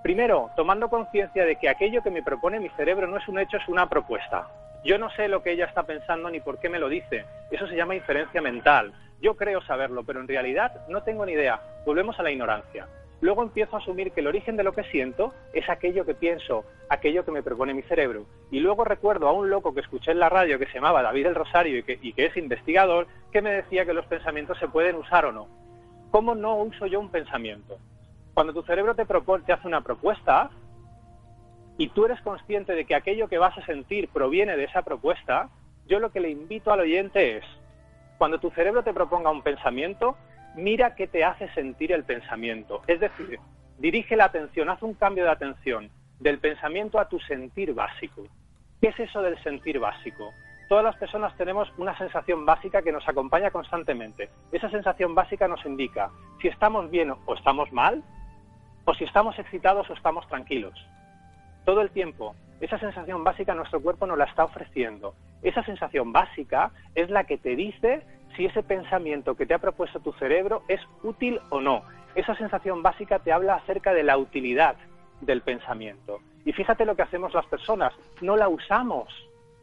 [0.04, 3.58] Primero, tomando conciencia de que aquello que me propone mi cerebro no es un hecho,
[3.58, 4.48] es una propuesta.
[4.84, 7.26] Yo no sé lo que ella está pensando ni por qué me lo dice.
[7.52, 8.94] Eso se llama inferencia mental.
[9.22, 11.62] Yo creo saberlo, pero en realidad no tengo ni idea.
[11.86, 12.88] Volvemos a la ignorancia.
[13.22, 16.66] Luego empiezo a asumir que el origen de lo que siento es aquello que pienso,
[16.90, 18.26] aquello que me propone mi cerebro.
[18.50, 21.28] Y luego recuerdo a un loco que escuché en la radio que se llamaba David
[21.28, 24.68] el Rosario y que, y que es investigador, que me decía que los pensamientos se
[24.68, 25.48] pueden usar o no.
[26.10, 27.78] ¿Cómo no uso yo un pensamiento?
[28.34, 30.50] Cuando tu cerebro te, te hace una propuesta
[31.78, 35.50] y tú eres consciente de que aquello que vas a sentir proviene de esa propuesta,
[35.88, 37.46] yo lo que le invito al oyente es,
[38.18, 40.16] cuando tu cerebro te proponga un pensamiento,
[40.56, 42.82] mira qué te hace sentir el pensamiento.
[42.88, 43.40] Es decir,
[43.78, 45.90] dirige la atención, haz un cambio de atención
[46.20, 48.24] del pensamiento a tu sentir básico.
[48.80, 50.32] ¿Qué es eso del sentir básico?
[50.70, 54.30] Todas las personas tenemos una sensación básica que nos acompaña constantemente.
[54.52, 58.04] Esa sensación básica nos indica si estamos bien o estamos mal,
[58.86, 60.74] o si estamos excitados o estamos tranquilos.
[61.66, 65.14] Todo el tiempo, esa sensación básica nuestro cuerpo nos la está ofreciendo.
[65.44, 68.04] Esa sensación básica es la que te dice
[68.36, 71.84] si ese pensamiento que te ha propuesto tu cerebro es útil o no.
[72.16, 74.76] Esa sensación básica te habla acerca de la utilidad
[75.22, 76.20] del pensamiento.
[76.46, 79.08] Y fíjate lo que hacemos las personas, no la usamos,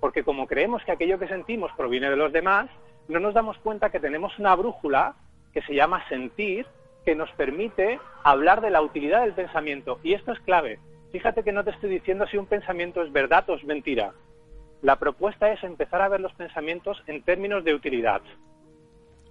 [0.01, 2.69] porque como creemos que aquello que sentimos proviene de los demás,
[3.09, 5.15] no nos damos cuenta que tenemos una brújula
[5.53, 6.67] que se llama sentir,
[7.09, 9.99] que nos permite hablar de la utilidad del pensamiento.
[10.03, 10.79] Y esto es clave.
[11.11, 14.13] Fíjate que no te estoy diciendo si un pensamiento es verdad o es mentira.
[14.83, 18.21] La propuesta es empezar a ver los pensamientos en términos de utilidad.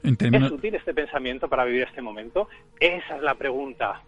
[0.02, 2.50] ¿Es útil este pensamiento para vivir este momento?
[2.80, 4.02] Esa es la pregunta.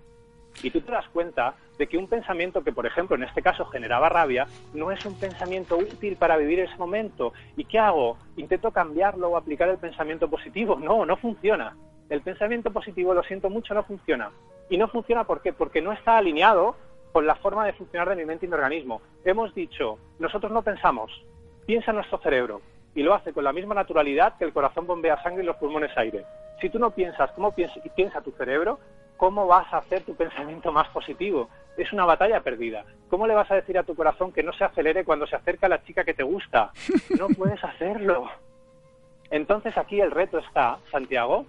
[0.63, 3.65] Y tú te das cuenta de que un pensamiento que, por ejemplo, en este caso
[3.65, 7.33] generaba rabia, no es un pensamiento útil para vivir ese momento.
[7.55, 8.17] ¿Y qué hago?
[8.35, 10.79] ¿Intento cambiarlo o aplicar el pensamiento positivo?
[10.79, 11.75] No, no funciona.
[12.09, 14.31] El pensamiento positivo, lo siento mucho, no funciona.
[14.69, 15.53] Y no funciona ¿por qué?
[15.53, 16.75] Porque no está alineado
[17.11, 19.01] con la forma de funcionar de mi mente y mi organismo.
[19.23, 21.11] Hemos dicho, nosotros no pensamos,
[21.65, 22.61] piensa nuestro cerebro
[22.95, 25.95] y lo hace con la misma naturalidad que el corazón bombea sangre y los pulmones
[25.97, 26.25] aire.
[26.59, 28.79] Si tú no piensas cómo piensa, y piensa tu cerebro,
[29.17, 31.49] ¿cómo vas a hacer tu pensamiento más positivo?
[31.77, 32.85] Es una batalla perdida.
[33.09, 35.69] ¿Cómo le vas a decir a tu corazón que no se acelere cuando se acerca
[35.69, 36.71] la chica que te gusta?
[37.19, 38.27] No puedes hacerlo.
[39.31, 41.45] Entonces aquí el reto está, Santiago,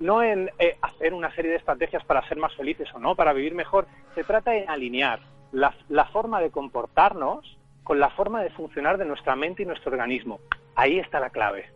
[0.00, 3.32] no en eh, hacer una serie de estrategias para ser más felices o no, para
[3.32, 3.86] vivir mejor.
[4.14, 5.20] Se trata de alinear
[5.52, 10.40] la forma de comportarnos con la forma de funcionar de nuestra mente y nuestro organismo.
[10.74, 11.66] Ahí está la clave.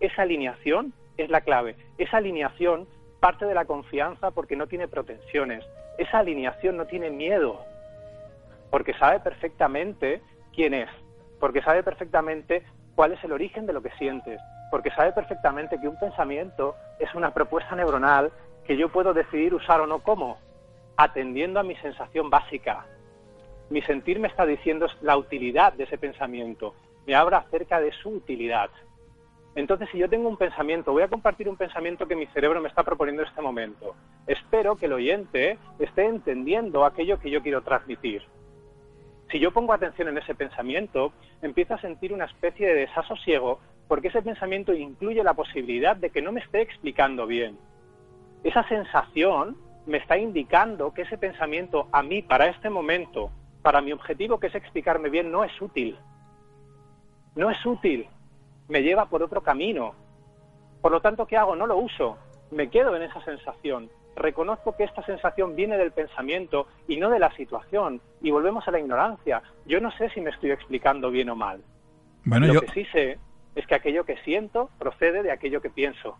[0.00, 1.76] Esa alineación es la clave.
[1.96, 2.86] Esa alineación
[3.20, 5.64] parte de la confianza porque no tiene pretensiones.
[5.96, 7.64] Esa alineación no tiene miedo
[8.70, 10.20] porque sabe perfectamente
[10.54, 10.88] quién es,
[11.38, 12.64] porque sabe perfectamente
[12.96, 14.40] cuál es el origen de lo que sientes,
[14.72, 18.32] porque sabe perfectamente que un pensamiento es una propuesta neuronal
[18.64, 20.38] que yo puedo decidir usar o no como,
[20.96, 22.86] atendiendo a mi sensación básica,
[23.68, 26.74] mi sentir me está diciendo la utilidad de ese pensamiento,
[27.06, 28.70] me habla acerca de su utilidad.
[29.56, 32.68] Entonces, si yo tengo un pensamiento, voy a compartir un pensamiento que mi cerebro me
[32.70, 33.94] está proponiendo en este momento.
[34.26, 38.22] Espero que el oyente esté entendiendo aquello que yo quiero transmitir.
[39.32, 44.08] Si yo pongo atención en ese pensamiento, empiezo a sentir una especie de desasosiego porque
[44.08, 47.58] ese pensamiento incluye la posibilidad de que no me esté explicando bien.
[48.44, 53.30] Esa sensación me está indicando que ese pensamiento a mí, para este momento,
[53.62, 55.96] para mi objetivo, que es explicarme bien, no es útil.
[57.34, 58.06] No es útil.
[58.68, 59.94] Me lleva por otro camino.
[60.82, 61.56] Por lo tanto, ¿qué hago?
[61.56, 62.18] No lo uso.
[62.50, 63.88] Me quedo en esa sensación.
[64.16, 68.00] Reconozco que esta sensación viene del pensamiento y no de la situación.
[68.20, 69.42] Y volvemos a la ignorancia.
[69.66, 71.60] Yo no sé si me estoy explicando bien o mal.
[72.24, 73.18] Bueno, lo que sí sé
[73.54, 76.18] es que aquello que siento procede de aquello que pienso.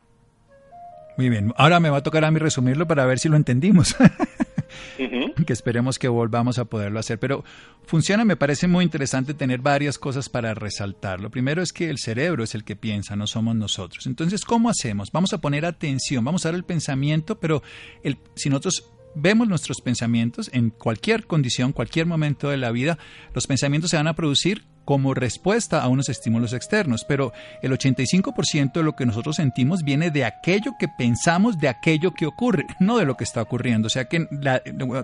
[1.17, 1.53] Muy bien.
[1.57, 3.95] Ahora me va a tocar a mí resumirlo para ver si lo entendimos.
[5.47, 7.19] que esperemos que volvamos a poderlo hacer.
[7.19, 7.45] Pero
[7.85, 11.21] funciona, me parece muy interesante tener varias cosas para resaltar.
[11.21, 14.07] Lo primero es que el cerebro es el que piensa, no somos nosotros.
[14.07, 15.11] Entonces, ¿cómo hacemos?
[15.13, 17.63] Vamos a poner atención, vamos a dar el pensamiento, pero
[18.03, 22.99] el, si nosotros vemos nuestros pensamientos en cualquier condición, cualquier momento de la vida,
[23.35, 28.73] los pensamientos se van a producir como respuesta a unos estímulos externos, pero el 85%
[28.73, 32.99] de lo que nosotros sentimos viene de aquello que pensamos, de aquello que ocurre, no
[32.99, 33.87] de lo que está ocurriendo.
[33.87, 34.27] O sea que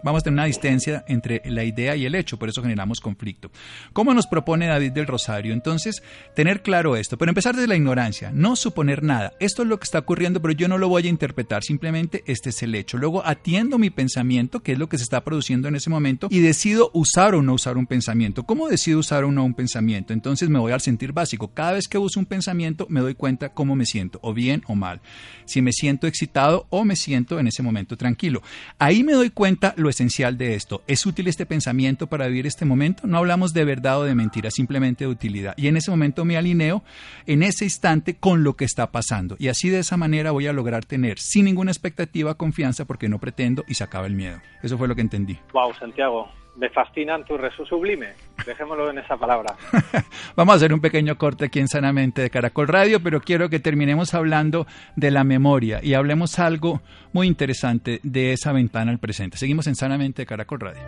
[0.02, 3.50] vamos a tener una distancia entre la idea y el hecho, por eso generamos conflicto.
[3.92, 5.52] ¿Cómo nos propone David del Rosario?
[5.52, 6.02] Entonces,
[6.34, 9.32] tener claro esto, pero empezar desde la ignorancia, no suponer nada.
[9.40, 12.50] Esto es lo que está ocurriendo, pero yo no lo voy a interpretar, simplemente este
[12.50, 12.98] es el hecho.
[12.98, 16.40] Luego atiendo mi pensamiento, que es lo que se está produciendo en ese momento, y
[16.40, 18.44] decido usar o no usar un pensamiento.
[18.44, 19.67] ¿Cómo decido usar o no un pensamiento?
[19.68, 20.14] Pensamiento.
[20.14, 21.48] Entonces me voy al sentir básico.
[21.52, 24.74] Cada vez que uso un pensamiento me doy cuenta cómo me siento, o bien o
[24.74, 25.00] mal.
[25.44, 28.40] Si me siento excitado o me siento en ese momento tranquilo.
[28.78, 30.82] Ahí me doy cuenta lo esencial de esto.
[30.86, 33.06] ¿Es útil este pensamiento para vivir este momento?
[33.06, 35.52] No hablamos de verdad o de mentira, simplemente de utilidad.
[35.58, 36.82] Y en ese momento me alineo
[37.26, 39.36] en ese instante con lo que está pasando.
[39.38, 43.18] Y así de esa manera voy a lograr tener sin ninguna expectativa confianza porque no
[43.18, 44.40] pretendo y se acaba el miedo.
[44.62, 45.38] Eso fue lo que entendí.
[45.52, 48.08] Wow, Santiago, me fascinan tu resu sublime.
[48.44, 49.54] Dejémoslo en esa palabra.
[50.36, 53.60] Vamos a hacer un pequeño corte aquí en Sanamente de Caracol Radio, pero quiero que
[53.60, 54.66] terminemos hablando
[54.96, 56.80] de la memoria y hablemos algo
[57.12, 59.38] muy interesante de esa ventana al presente.
[59.38, 60.82] Seguimos en Sanamente de Caracol Radio.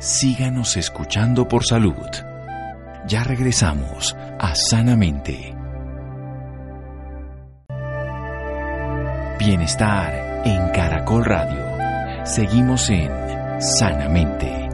[0.00, 1.94] Síganos escuchando por salud.
[3.06, 5.54] Ya regresamos a Sanamente.
[9.38, 12.24] Bienestar en Caracol Radio.
[12.24, 13.10] Seguimos en
[13.60, 14.64] Sanamente.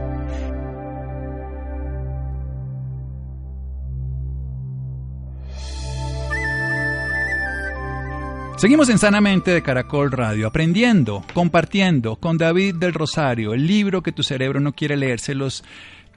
[8.57, 14.11] Seguimos en Sanamente de Caracol Radio, aprendiendo, compartiendo con David del Rosario, el libro que
[14.11, 15.63] tu cerebro no quiere leérselos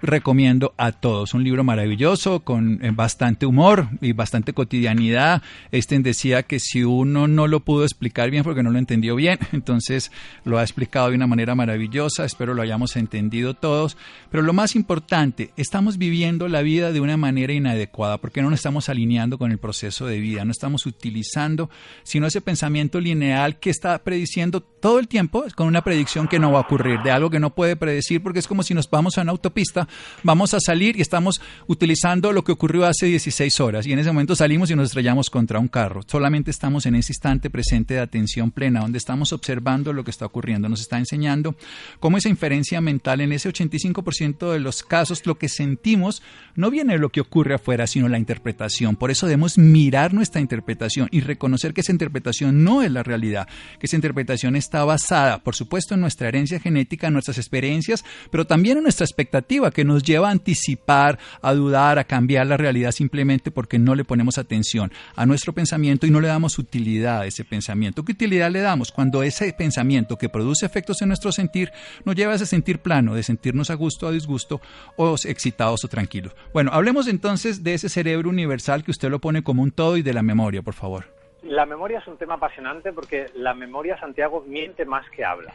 [0.03, 1.35] recomiendo a todos.
[1.35, 5.43] Un libro maravilloso con eh, bastante humor y bastante cotidianidad.
[5.71, 9.39] Este decía que si uno no lo pudo explicar bien porque no lo entendió bien,
[9.53, 10.11] entonces
[10.45, 12.25] lo ha explicado de una manera maravillosa.
[12.25, 13.97] Espero lo hayamos entendido todos.
[14.31, 18.61] Pero lo más importante, estamos viviendo la vida de una manera inadecuada porque no nos
[18.61, 21.71] estamos alineando con el proceso de vida, no estamos utilizando
[22.03, 26.53] sino ese pensamiento lineal que está prediciendo todo el tiempo con una predicción que no
[26.53, 29.17] va a ocurrir, de algo que no puede predecir porque es como si nos vamos
[29.19, 29.84] a una autopista
[30.23, 34.11] vamos a salir y estamos utilizando lo que ocurrió hace 16 horas y en ese
[34.11, 36.01] momento salimos y nos estrellamos contra un carro.
[36.07, 40.27] Solamente estamos en ese instante presente de atención plena, donde estamos observando lo que está
[40.27, 40.69] ocurriendo.
[40.69, 41.55] Nos está enseñando
[42.01, 46.23] cómo esa inferencia mental, en ese 85% de los casos, lo que sentimos
[46.55, 48.97] no viene de lo que ocurre afuera, sino la interpretación.
[48.97, 53.49] Por eso debemos mirar nuestra interpretación y reconocer que esa interpretación no es la realidad,
[53.79, 58.47] que esa interpretación está basada, por supuesto, en nuestra herencia genética, en nuestras experiencias, pero
[58.47, 62.93] también en nuestra expectativa, que nos lleva a anticipar, a dudar, a cambiar la realidad
[62.93, 67.27] simplemente porque no le ponemos atención a nuestro pensamiento y no le damos utilidad a
[67.27, 68.03] ese pensamiento.
[68.03, 71.71] ¿Qué utilidad le damos cuando ese pensamiento que produce efectos en nuestro sentir
[72.07, 74.63] nos lleva a ese sentir plano, de sentirnos a gusto o a disgusto
[74.97, 76.35] o excitados o tranquilos?
[76.55, 80.03] Bueno, hablemos entonces de ese cerebro universal que usted lo pone como un todo y
[80.03, 81.05] de la memoria, por favor.
[81.43, 85.55] La memoria es un tema apasionante porque la memoria, Santiago, miente más que habla.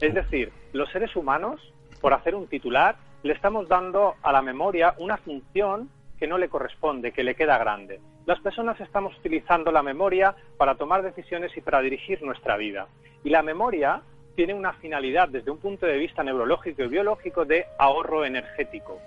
[0.00, 1.60] Es decir, los seres humanos,
[2.00, 6.50] por hacer un titular, le estamos dando a la memoria una función que no le
[6.50, 7.98] corresponde, que le queda grande.
[8.26, 12.86] Las personas estamos utilizando la memoria para tomar decisiones y para dirigir nuestra vida.
[13.24, 14.02] Y la memoria
[14.36, 19.00] tiene una finalidad desde un punto de vista neurológico y biológico de ahorro energético.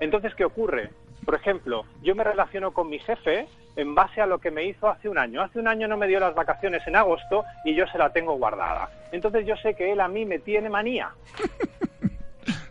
[0.00, 0.90] Entonces, ¿qué ocurre?
[1.24, 3.46] Por ejemplo, yo me relaciono con mi jefe
[3.76, 5.42] en base a lo que me hizo hace un año.
[5.42, 8.34] Hace un año no me dio las vacaciones en agosto y yo se la tengo
[8.34, 8.90] guardada.
[9.12, 11.12] Entonces yo sé que él a mí me tiene manía.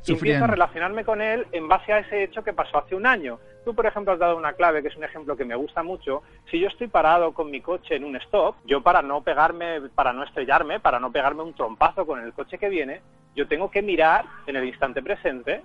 [0.05, 3.05] Y empiezo a relacionarme con él en base a ese hecho que pasó hace un
[3.05, 3.39] año.
[3.65, 6.23] Tú, por ejemplo, has dado una clave que es un ejemplo que me gusta mucho.
[6.49, 10.13] Si yo estoy parado con mi coche en un stop, yo para no pegarme, para
[10.13, 13.01] no estrellarme, para no pegarme un trompazo con el coche que viene,
[13.35, 15.61] yo tengo que mirar en el instante presente.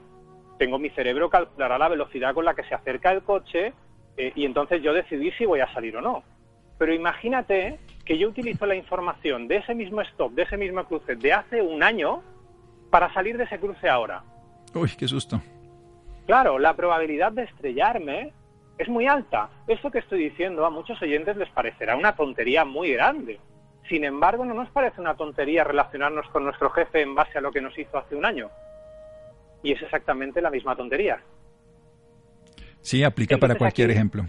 [0.58, 3.72] Tengo mi cerebro calculará la velocidad con la que se acerca el coche
[4.16, 6.22] eh, y entonces yo decidir si voy a salir o no.
[6.78, 11.14] Pero imagínate que yo utilizo la información de ese mismo stop, de ese mismo cruce
[11.14, 12.22] de hace un año
[12.92, 14.22] para salir de ese cruce ahora.
[14.74, 15.40] Uy, qué susto.
[16.26, 18.34] Claro, la probabilidad de estrellarme
[18.76, 19.48] es muy alta.
[19.66, 23.40] Esto que estoy diciendo a muchos oyentes les parecerá una tontería muy grande.
[23.88, 27.50] Sin embargo, no nos parece una tontería relacionarnos con nuestro jefe en base a lo
[27.50, 28.50] que nos hizo hace un año.
[29.62, 31.18] Y es exactamente la misma tontería.
[32.82, 34.26] Sí, aplica para cualquier ejemplo.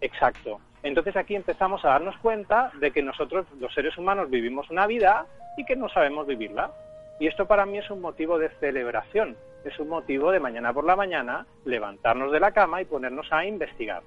[0.00, 0.60] Exacto.
[0.84, 5.26] Entonces aquí empezamos a darnos cuenta de que nosotros, los seres humanos, vivimos una vida
[5.56, 6.70] y que no sabemos vivirla.
[7.18, 10.84] Y esto para mí es un motivo de celebración, es un motivo de mañana por
[10.84, 14.02] la mañana levantarnos de la cama y ponernos a investigar.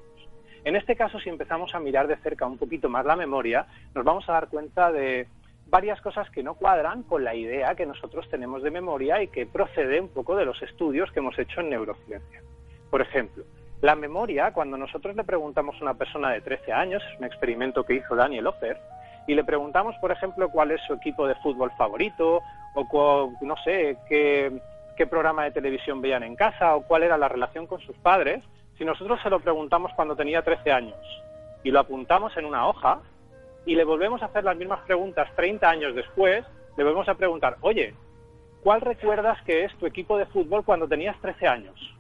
[0.64, 4.04] En este caso, si empezamos a mirar de cerca un poquito más la memoria, nos
[4.04, 5.28] vamos a dar cuenta de
[5.68, 9.46] varias cosas que no cuadran con la idea que nosotros tenemos de memoria y que
[9.46, 12.42] procede un poco de los estudios que hemos hecho en neurociencia.
[12.90, 13.44] Por ejemplo,
[13.82, 17.84] la memoria, cuando nosotros le preguntamos a una persona de 13 años, es un experimento
[17.84, 18.80] que hizo Daniel Offer,
[19.28, 22.42] y le preguntamos, por ejemplo, cuál es su equipo de fútbol favorito
[22.76, 24.52] o no sé qué,
[24.96, 28.44] qué programa de televisión veían en casa o cuál era la relación con sus padres,
[28.78, 31.00] si nosotros se lo preguntamos cuando tenía 13 años
[31.64, 33.00] y lo apuntamos en una hoja
[33.66, 36.46] y le volvemos a hacer las mismas preguntas 30 años después,
[36.78, 37.94] le volvemos a preguntar, oye,
[38.64, 41.95] ¿cuál recuerdas que es tu equipo de fútbol cuando tenías 13 años?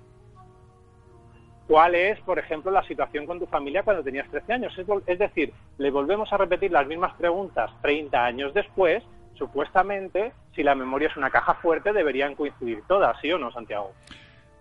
[1.68, 4.74] Cuál es, por ejemplo, la situación con tu familia cuando tenías 13 años.
[5.08, 9.04] Es, decir, le volvemos a repetir las mismas preguntas 30 años después,
[9.36, 13.92] supuestamente, si la memoria es una caja fuerte, deberían coincidir todas, ¿sí o no, Santiago?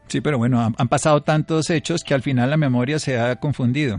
[0.07, 3.99] Sí, pero bueno, han, pasado tantos hechos que al final la memoria se ha confundido.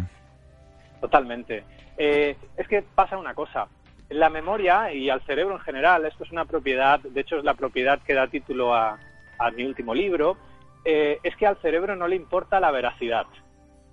[1.01, 1.63] Totalmente.
[1.97, 3.67] Eh, es que pasa una cosa.
[4.09, 7.55] La memoria y al cerebro en general, esto es una propiedad, de hecho es la
[7.55, 8.99] propiedad que da título a,
[9.39, 10.37] a mi último libro,
[10.85, 13.25] eh, es que al cerebro no le importa la veracidad.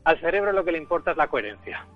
[0.05, 1.86] Al cerebro lo que le importa es la coherencia.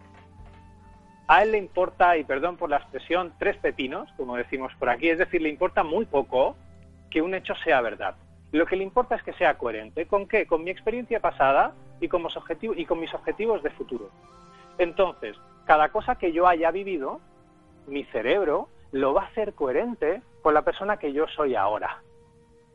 [1.28, 5.08] A él le importa, y perdón por la expresión, tres pepinos, como decimos por aquí,
[5.08, 6.56] es decir, le importa muy poco
[7.10, 8.14] que un hecho sea verdad.
[8.52, 10.06] Lo que le importa es que sea coherente.
[10.06, 10.46] ¿Con qué?
[10.46, 14.10] Con mi experiencia pasada y con, mis objetivos, y con mis objetivos de futuro.
[14.78, 15.36] Entonces,
[15.66, 17.20] cada cosa que yo haya vivido,
[17.86, 22.02] mi cerebro lo va a hacer coherente con la persona que yo soy ahora.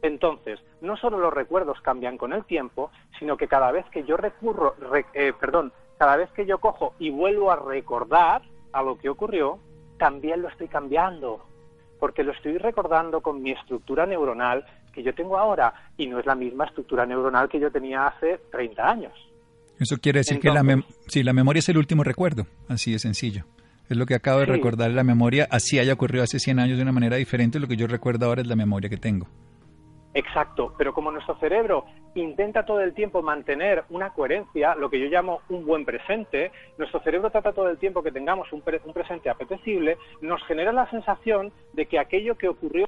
[0.02, 4.18] Entonces, no solo los recuerdos cambian con el tiempo, sino que cada vez que yo
[4.18, 4.76] recurro,
[5.14, 8.42] eh, perdón, cada vez que yo cojo y vuelvo a recordar
[8.74, 9.60] a lo que ocurrió,
[10.00, 11.46] también lo estoy cambiando,
[12.00, 16.26] porque lo estoy recordando con mi estructura neuronal que yo tengo ahora y no es
[16.26, 19.14] la misma estructura neuronal que yo tenía hace 30 años.
[19.80, 23.46] Eso quiere decir que la, la memoria es el último recuerdo, así de sencillo.
[23.90, 26.84] Es lo que acabo de recordar la memoria, así haya ocurrido hace 100 años de
[26.84, 29.28] una manera diferente, lo que yo recuerdo ahora es la memoria que tengo.
[30.14, 31.86] Exacto, pero como nuestro cerebro
[32.16, 37.00] intenta todo el tiempo mantener una coherencia, lo que yo llamo un buen presente, nuestro
[37.02, 41.86] cerebro trata todo el tiempo que tengamos un, presente apetecible, nos genera la sensación de
[41.86, 42.88] que aquello que ocurrió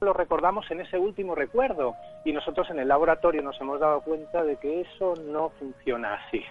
[0.00, 4.44] lo recordamos en ese último recuerdo y nosotros en el laboratorio nos hemos dado cuenta
[4.44, 6.42] de que eso no funciona así.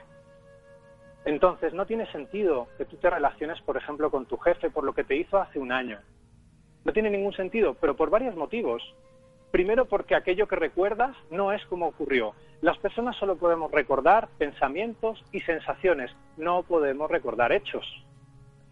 [1.23, 4.93] Entonces, no tiene sentido que tú te relaciones, por ejemplo, con tu jefe por lo
[4.93, 5.99] que te hizo hace un año
[6.83, 8.83] no tiene ningún sentido, pero por varios motivos.
[9.51, 12.33] Primero porque aquello que recuerdas no es como ocurrió.
[12.61, 17.85] Las personas solo podemos recordar pensamientos y sensaciones, no podemos recordar hechos.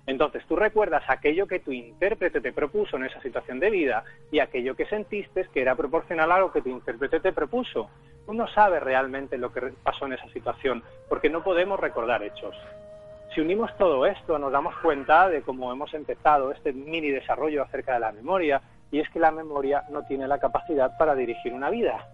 [0.06, 4.40] Entonces tú recuerdas aquello que tu intérprete te propuso en esa situación de vida y
[4.40, 7.90] aquello que sentiste que era proporcional a lo que tu intérprete te propuso.
[8.26, 12.56] Uno sabe realmente lo que pasó en esa situación porque no podemos recordar hechos.
[13.40, 17.94] Si unimos todo esto, nos damos cuenta de cómo hemos empezado este mini desarrollo acerca
[17.94, 18.62] de la memoria,
[18.92, 22.06] y es que la memoria no tiene la capacidad para dirigir una vida.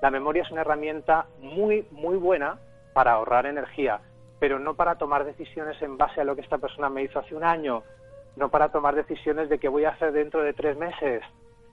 [0.00, 2.60] La memoria es una herramienta muy, muy buena
[2.92, 3.98] para ahorrar energía,
[4.38, 7.34] pero no para tomar decisiones en base a lo que esta persona me hizo hace
[7.34, 7.82] un año,
[8.36, 11.24] no para tomar decisiones de qué voy a hacer dentro de tres meses.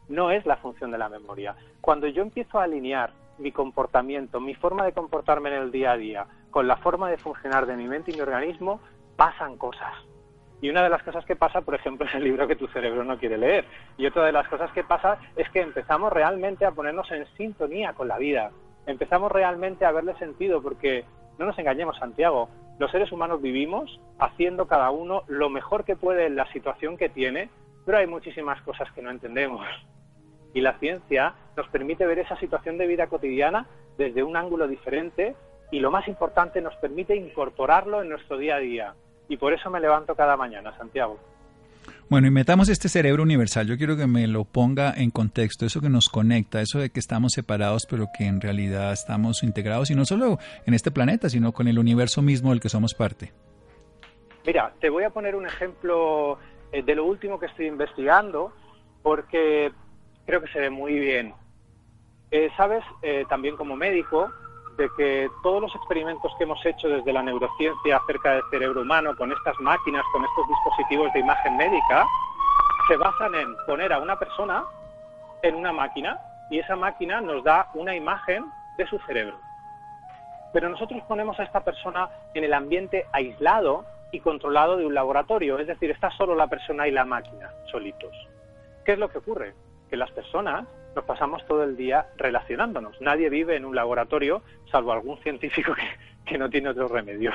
[0.09, 1.55] No es la función de la memoria.
[1.81, 3.11] Cuando yo empiezo a alinear
[3.41, 7.17] mi comportamiento, mi forma de comportarme en el día a día, con la forma de
[7.17, 8.79] funcionar de mi mente y mi organismo,
[9.15, 9.93] pasan cosas.
[10.61, 13.03] Y una de las cosas que pasa, por ejemplo, es el libro que tu cerebro
[13.03, 13.65] no quiere leer.
[13.97, 17.93] Y otra de las cosas que pasa es que empezamos realmente a ponernos en sintonía
[17.93, 18.51] con la vida.
[18.85, 21.05] Empezamos realmente a verle sentido, porque
[21.37, 22.49] no nos engañemos, Santiago.
[22.79, 27.09] Los seres humanos vivimos haciendo cada uno lo mejor que puede en la situación que
[27.09, 27.49] tiene,
[27.85, 29.65] pero hay muchísimas cosas que no entendemos.
[30.53, 35.35] Y la ciencia nos permite ver esa situación de vida cotidiana desde un ángulo diferente
[35.71, 38.93] y lo más importante nos permite incorporarlo en nuestro día a día.
[39.29, 41.17] Y por eso me levanto cada mañana, Santiago.
[42.09, 43.67] Bueno, y metamos este cerebro universal.
[43.67, 46.99] Yo quiero que me lo ponga en contexto, eso que nos conecta, eso de que
[46.99, 51.53] estamos separados, pero que en realidad estamos integrados, y no solo en este planeta, sino
[51.53, 53.31] con el universo mismo del que somos parte.
[54.45, 56.37] Mira, te voy a poner un ejemplo
[56.73, 58.51] eh, de lo último que estoy investigando,
[59.03, 59.71] porque
[60.31, 61.33] creo que se ve muy bien.
[62.31, 64.31] Eh, Sabes, eh, también como médico,
[64.77, 69.13] de que todos los experimentos que hemos hecho desde la neurociencia acerca del cerebro humano,
[69.17, 72.07] con estas máquinas, con estos dispositivos de imagen médica,
[72.87, 74.63] se basan en poner a una persona
[75.43, 76.17] en una máquina
[76.49, 78.45] y esa máquina nos da una imagen
[78.77, 79.37] de su cerebro.
[80.53, 85.59] Pero nosotros ponemos a esta persona en el ambiente aislado y controlado de un laboratorio,
[85.59, 88.15] es decir, está solo la persona y la máquina, solitos.
[88.85, 89.53] ¿Qué es lo que ocurre?
[89.91, 90.65] Que las personas
[90.95, 92.99] nos pasamos todo el día relacionándonos.
[93.01, 95.73] Nadie vive en un laboratorio, salvo algún científico
[96.25, 97.31] que, no tiene otro remedio.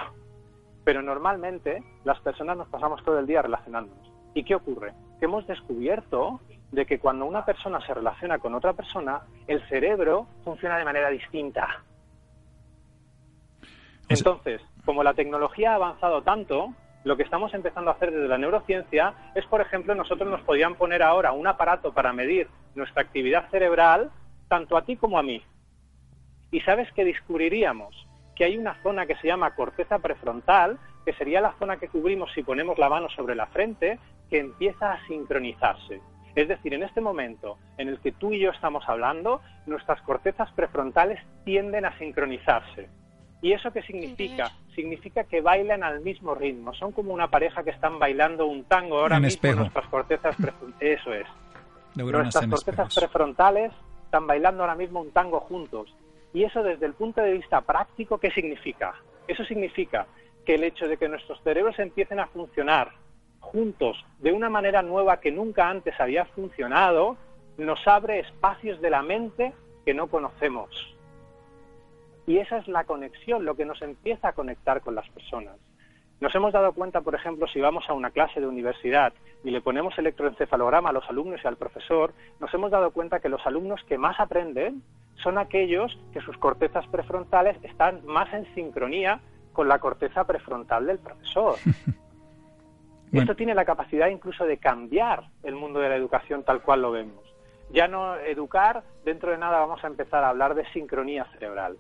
[0.82, 4.11] Pero normalmente las personas nos pasamos todo el día relacionándonos.
[4.32, 4.94] ¿Y qué ocurre?
[5.18, 6.40] Que hemos descubierto
[6.72, 11.11] de que cuando una persona se relaciona con otra persona, el cerebro funciona de manera
[11.11, 11.84] distinta.
[14.09, 16.72] Entonces, como la tecnología ha avanzado tanto,
[17.07, 20.74] lo que estamos empezando a hacer desde la neurociencia es, por ejemplo, nosotros nos podían
[20.74, 24.11] poner ahora un aparato para medir nuestra actividad cerebral,
[24.48, 25.40] tanto a ti como a mí.
[26.50, 27.94] Y sabes que descubriríamos
[28.34, 32.32] que hay una zona que se llama corteza prefrontal, que sería la zona que cubrimos
[32.34, 36.00] si ponemos la mano sobre la frente, que empieza a sincronizarse.
[36.34, 40.50] Es decir, en este momento en el que tú y yo estamos hablando, nuestras cortezas
[40.54, 42.88] prefrontales tienden a sincronizarse.
[43.43, 44.51] ¿Y eso qué significa?
[44.74, 46.74] Significa que bailan al mismo ritmo.
[46.74, 49.55] Son como una pareja que están bailando un tango ahora mismo.
[49.55, 51.01] Nuestras cortezas prefrontales.
[51.01, 51.26] Eso es.
[51.95, 53.72] nuestras cortezas prefrontales
[54.05, 55.95] están bailando ahora mismo un tango juntos.
[56.32, 58.95] Y eso desde el punto de vista práctico, ¿qué significa?
[59.26, 60.07] Eso significa
[60.45, 62.93] que el hecho de que nuestros cerebros empiecen a funcionar
[63.41, 67.16] juntos de una manera nueva que nunca antes había funcionado,
[67.57, 70.95] nos abre espacios de la mente que no conocemos.
[72.26, 75.56] Y esa es la conexión, lo que nos empieza a conectar con las personas.
[76.20, 79.12] Nos hemos dado cuenta, por ejemplo, si vamos a una clase de universidad
[79.44, 83.28] y le ponemos electroencefalograma a los alumnos y al profesor, nos hemos dado cuenta que
[83.28, 84.82] los alumnos que más aprenden
[85.22, 89.20] son aquellos que sus cortezas prefrontales están más en sincronía
[89.52, 91.56] con la corteza prefrontal del profesor.
[93.12, 96.90] Esto tiene la capacidad incluso de cambiar el mundo de la educación tal cual lo
[96.90, 97.24] vemos.
[97.70, 101.76] Ya no educar, dentro de nada vamos a empezar a hablar de sincronía cerebral.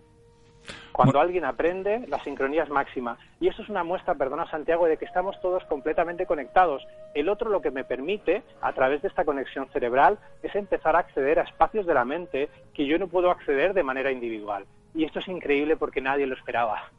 [0.92, 3.18] Cuando alguien aprende, la sincronía es máxima.
[3.40, 6.86] Y eso es una muestra, perdona Santiago, de que estamos todos completamente conectados.
[7.14, 11.00] El otro lo que me permite, a través de esta conexión cerebral, es empezar a
[11.00, 14.64] acceder a espacios de la mente que yo no puedo acceder de manera individual.
[14.94, 16.90] Y esto es increíble porque nadie lo esperaba.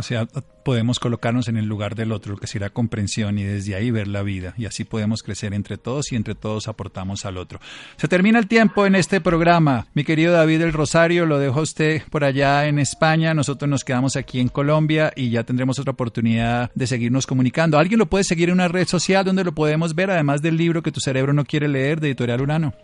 [0.00, 0.26] O sea,
[0.64, 4.08] podemos colocarnos en el lugar del otro, lo que será comprensión y desde ahí ver
[4.08, 4.54] la vida.
[4.56, 7.60] Y así podemos crecer entre todos y entre todos aportamos al otro.
[7.96, 9.86] Se termina el tiempo en este programa.
[9.92, 13.34] Mi querido David del Rosario, lo dejo usted por allá en España.
[13.34, 17.78] Nosotros nos quedamos aquí en Colombia y ya tendremos otra oportunidad de seguirnos comunicando.
[17.78, 20.82] ¿Alguien lo puede seguir en una red social donde lo podemos ver, además del libro
[20.82, 22.74] que tu cerebro no quiere leer de Editorial Urano?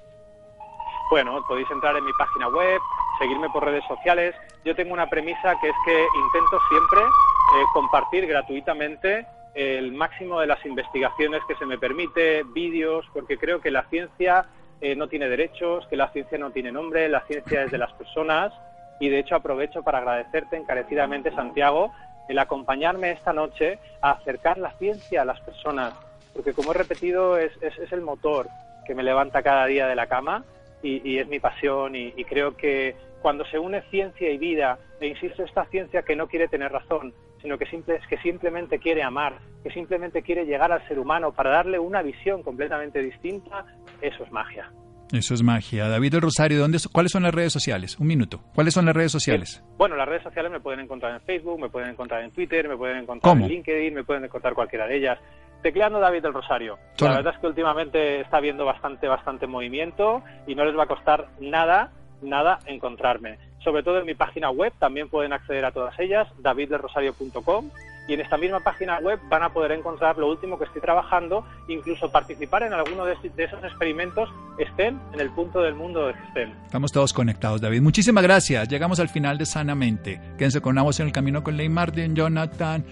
[1.08, 2.80] Bueno, podéis entrar en mi página web,
[3.18, 4.34] seguirme por redes sociales.
[4.64, 10.48] Yo tengo una premisa que es que intento siempre eh, compartir gratuitamente el máximo de
[10.48, 14.46] las investigaciones que se me permite, vídeos, porque creo que la ciencia
[14.80, 17.92] eh, no tiene derechos, que la ciencia no tiene nombre, la ciencia es de las
[17.92, 18.52] personas
[18.98, 21.92] y de hecho aprovecho para agradecerte encarecidamente, Santiago,
[22.28, 25.94] el acompañarme esta noche a acercar la ciencia a las personas,
[26.34, 28.48] porque como he repetido es, es el motor
[28.84, 30.44] que me levanta cada día de la cama
[30.86, 35.42] y, es mi pasión y, creo que cuando se une ciencia y vida, e insisto,
[35.42, 37.12] esta ciencia que no quiere tener razón,
[37.42, 41.50] sino que, simple, que simplemente quiere amar, que simplemente quiere llegar al ser humano para
[41.50, 43.64] darle una visión completamente distinta,
[44.00, 44.70] eso es magia.
[45.12, 45.88] Eso es magia.
[45.88, 47.98] David del Rosario, ¿dónde, ¿cuáles son las redes sociales?
[47.98, 48.40] Un minuto.
[48.54, 49.62] ¿Cuáles son las redes sociales?
[49.76, 52.76] Bueno, las redes sociales me pueden encontrar en Facebook, me pueden encontrar en Twitter, me
[52.76, 55.18] pueden encontrar en LinkedIn, me pueden encontrar cualquiera de ellas
[55.66, 56.78] tecleando David del Rosario.
[57.00, 60.86] La verdad es que últimamente está habiendo bastante, bastante movimiento y no les va a
[60.86, 61.90] costar nada,
[62.22, 63.40] nada encontrarme.
[63.64, 67.70] Sobre todo en mi página web también pueden acceder a todas ellas, daviddelrosario.com
[68.06, 71.44] y en esta misma página web van a poder encontrar lo último que estoy trabajando,
[71.66, 76.54] incluso participar en alguno de, esos experimentos, estén en el punto del mundo que estén.
[76.66, 77.82] Estamos todos conectados, David.
[77.82, 78.68] Muchísimas gracias.
[78.68, 80.20] Llegamos al final de Sanamente.
[80.38, 82.84] Quédense con una voz en el camino con Ley Martin, Jonathan.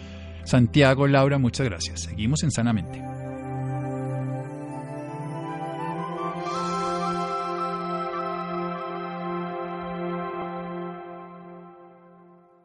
[0.44, 2.02] Santiago, Laura, muchas gracias.
[2.02, 3.13] Seguimos en Sanamente.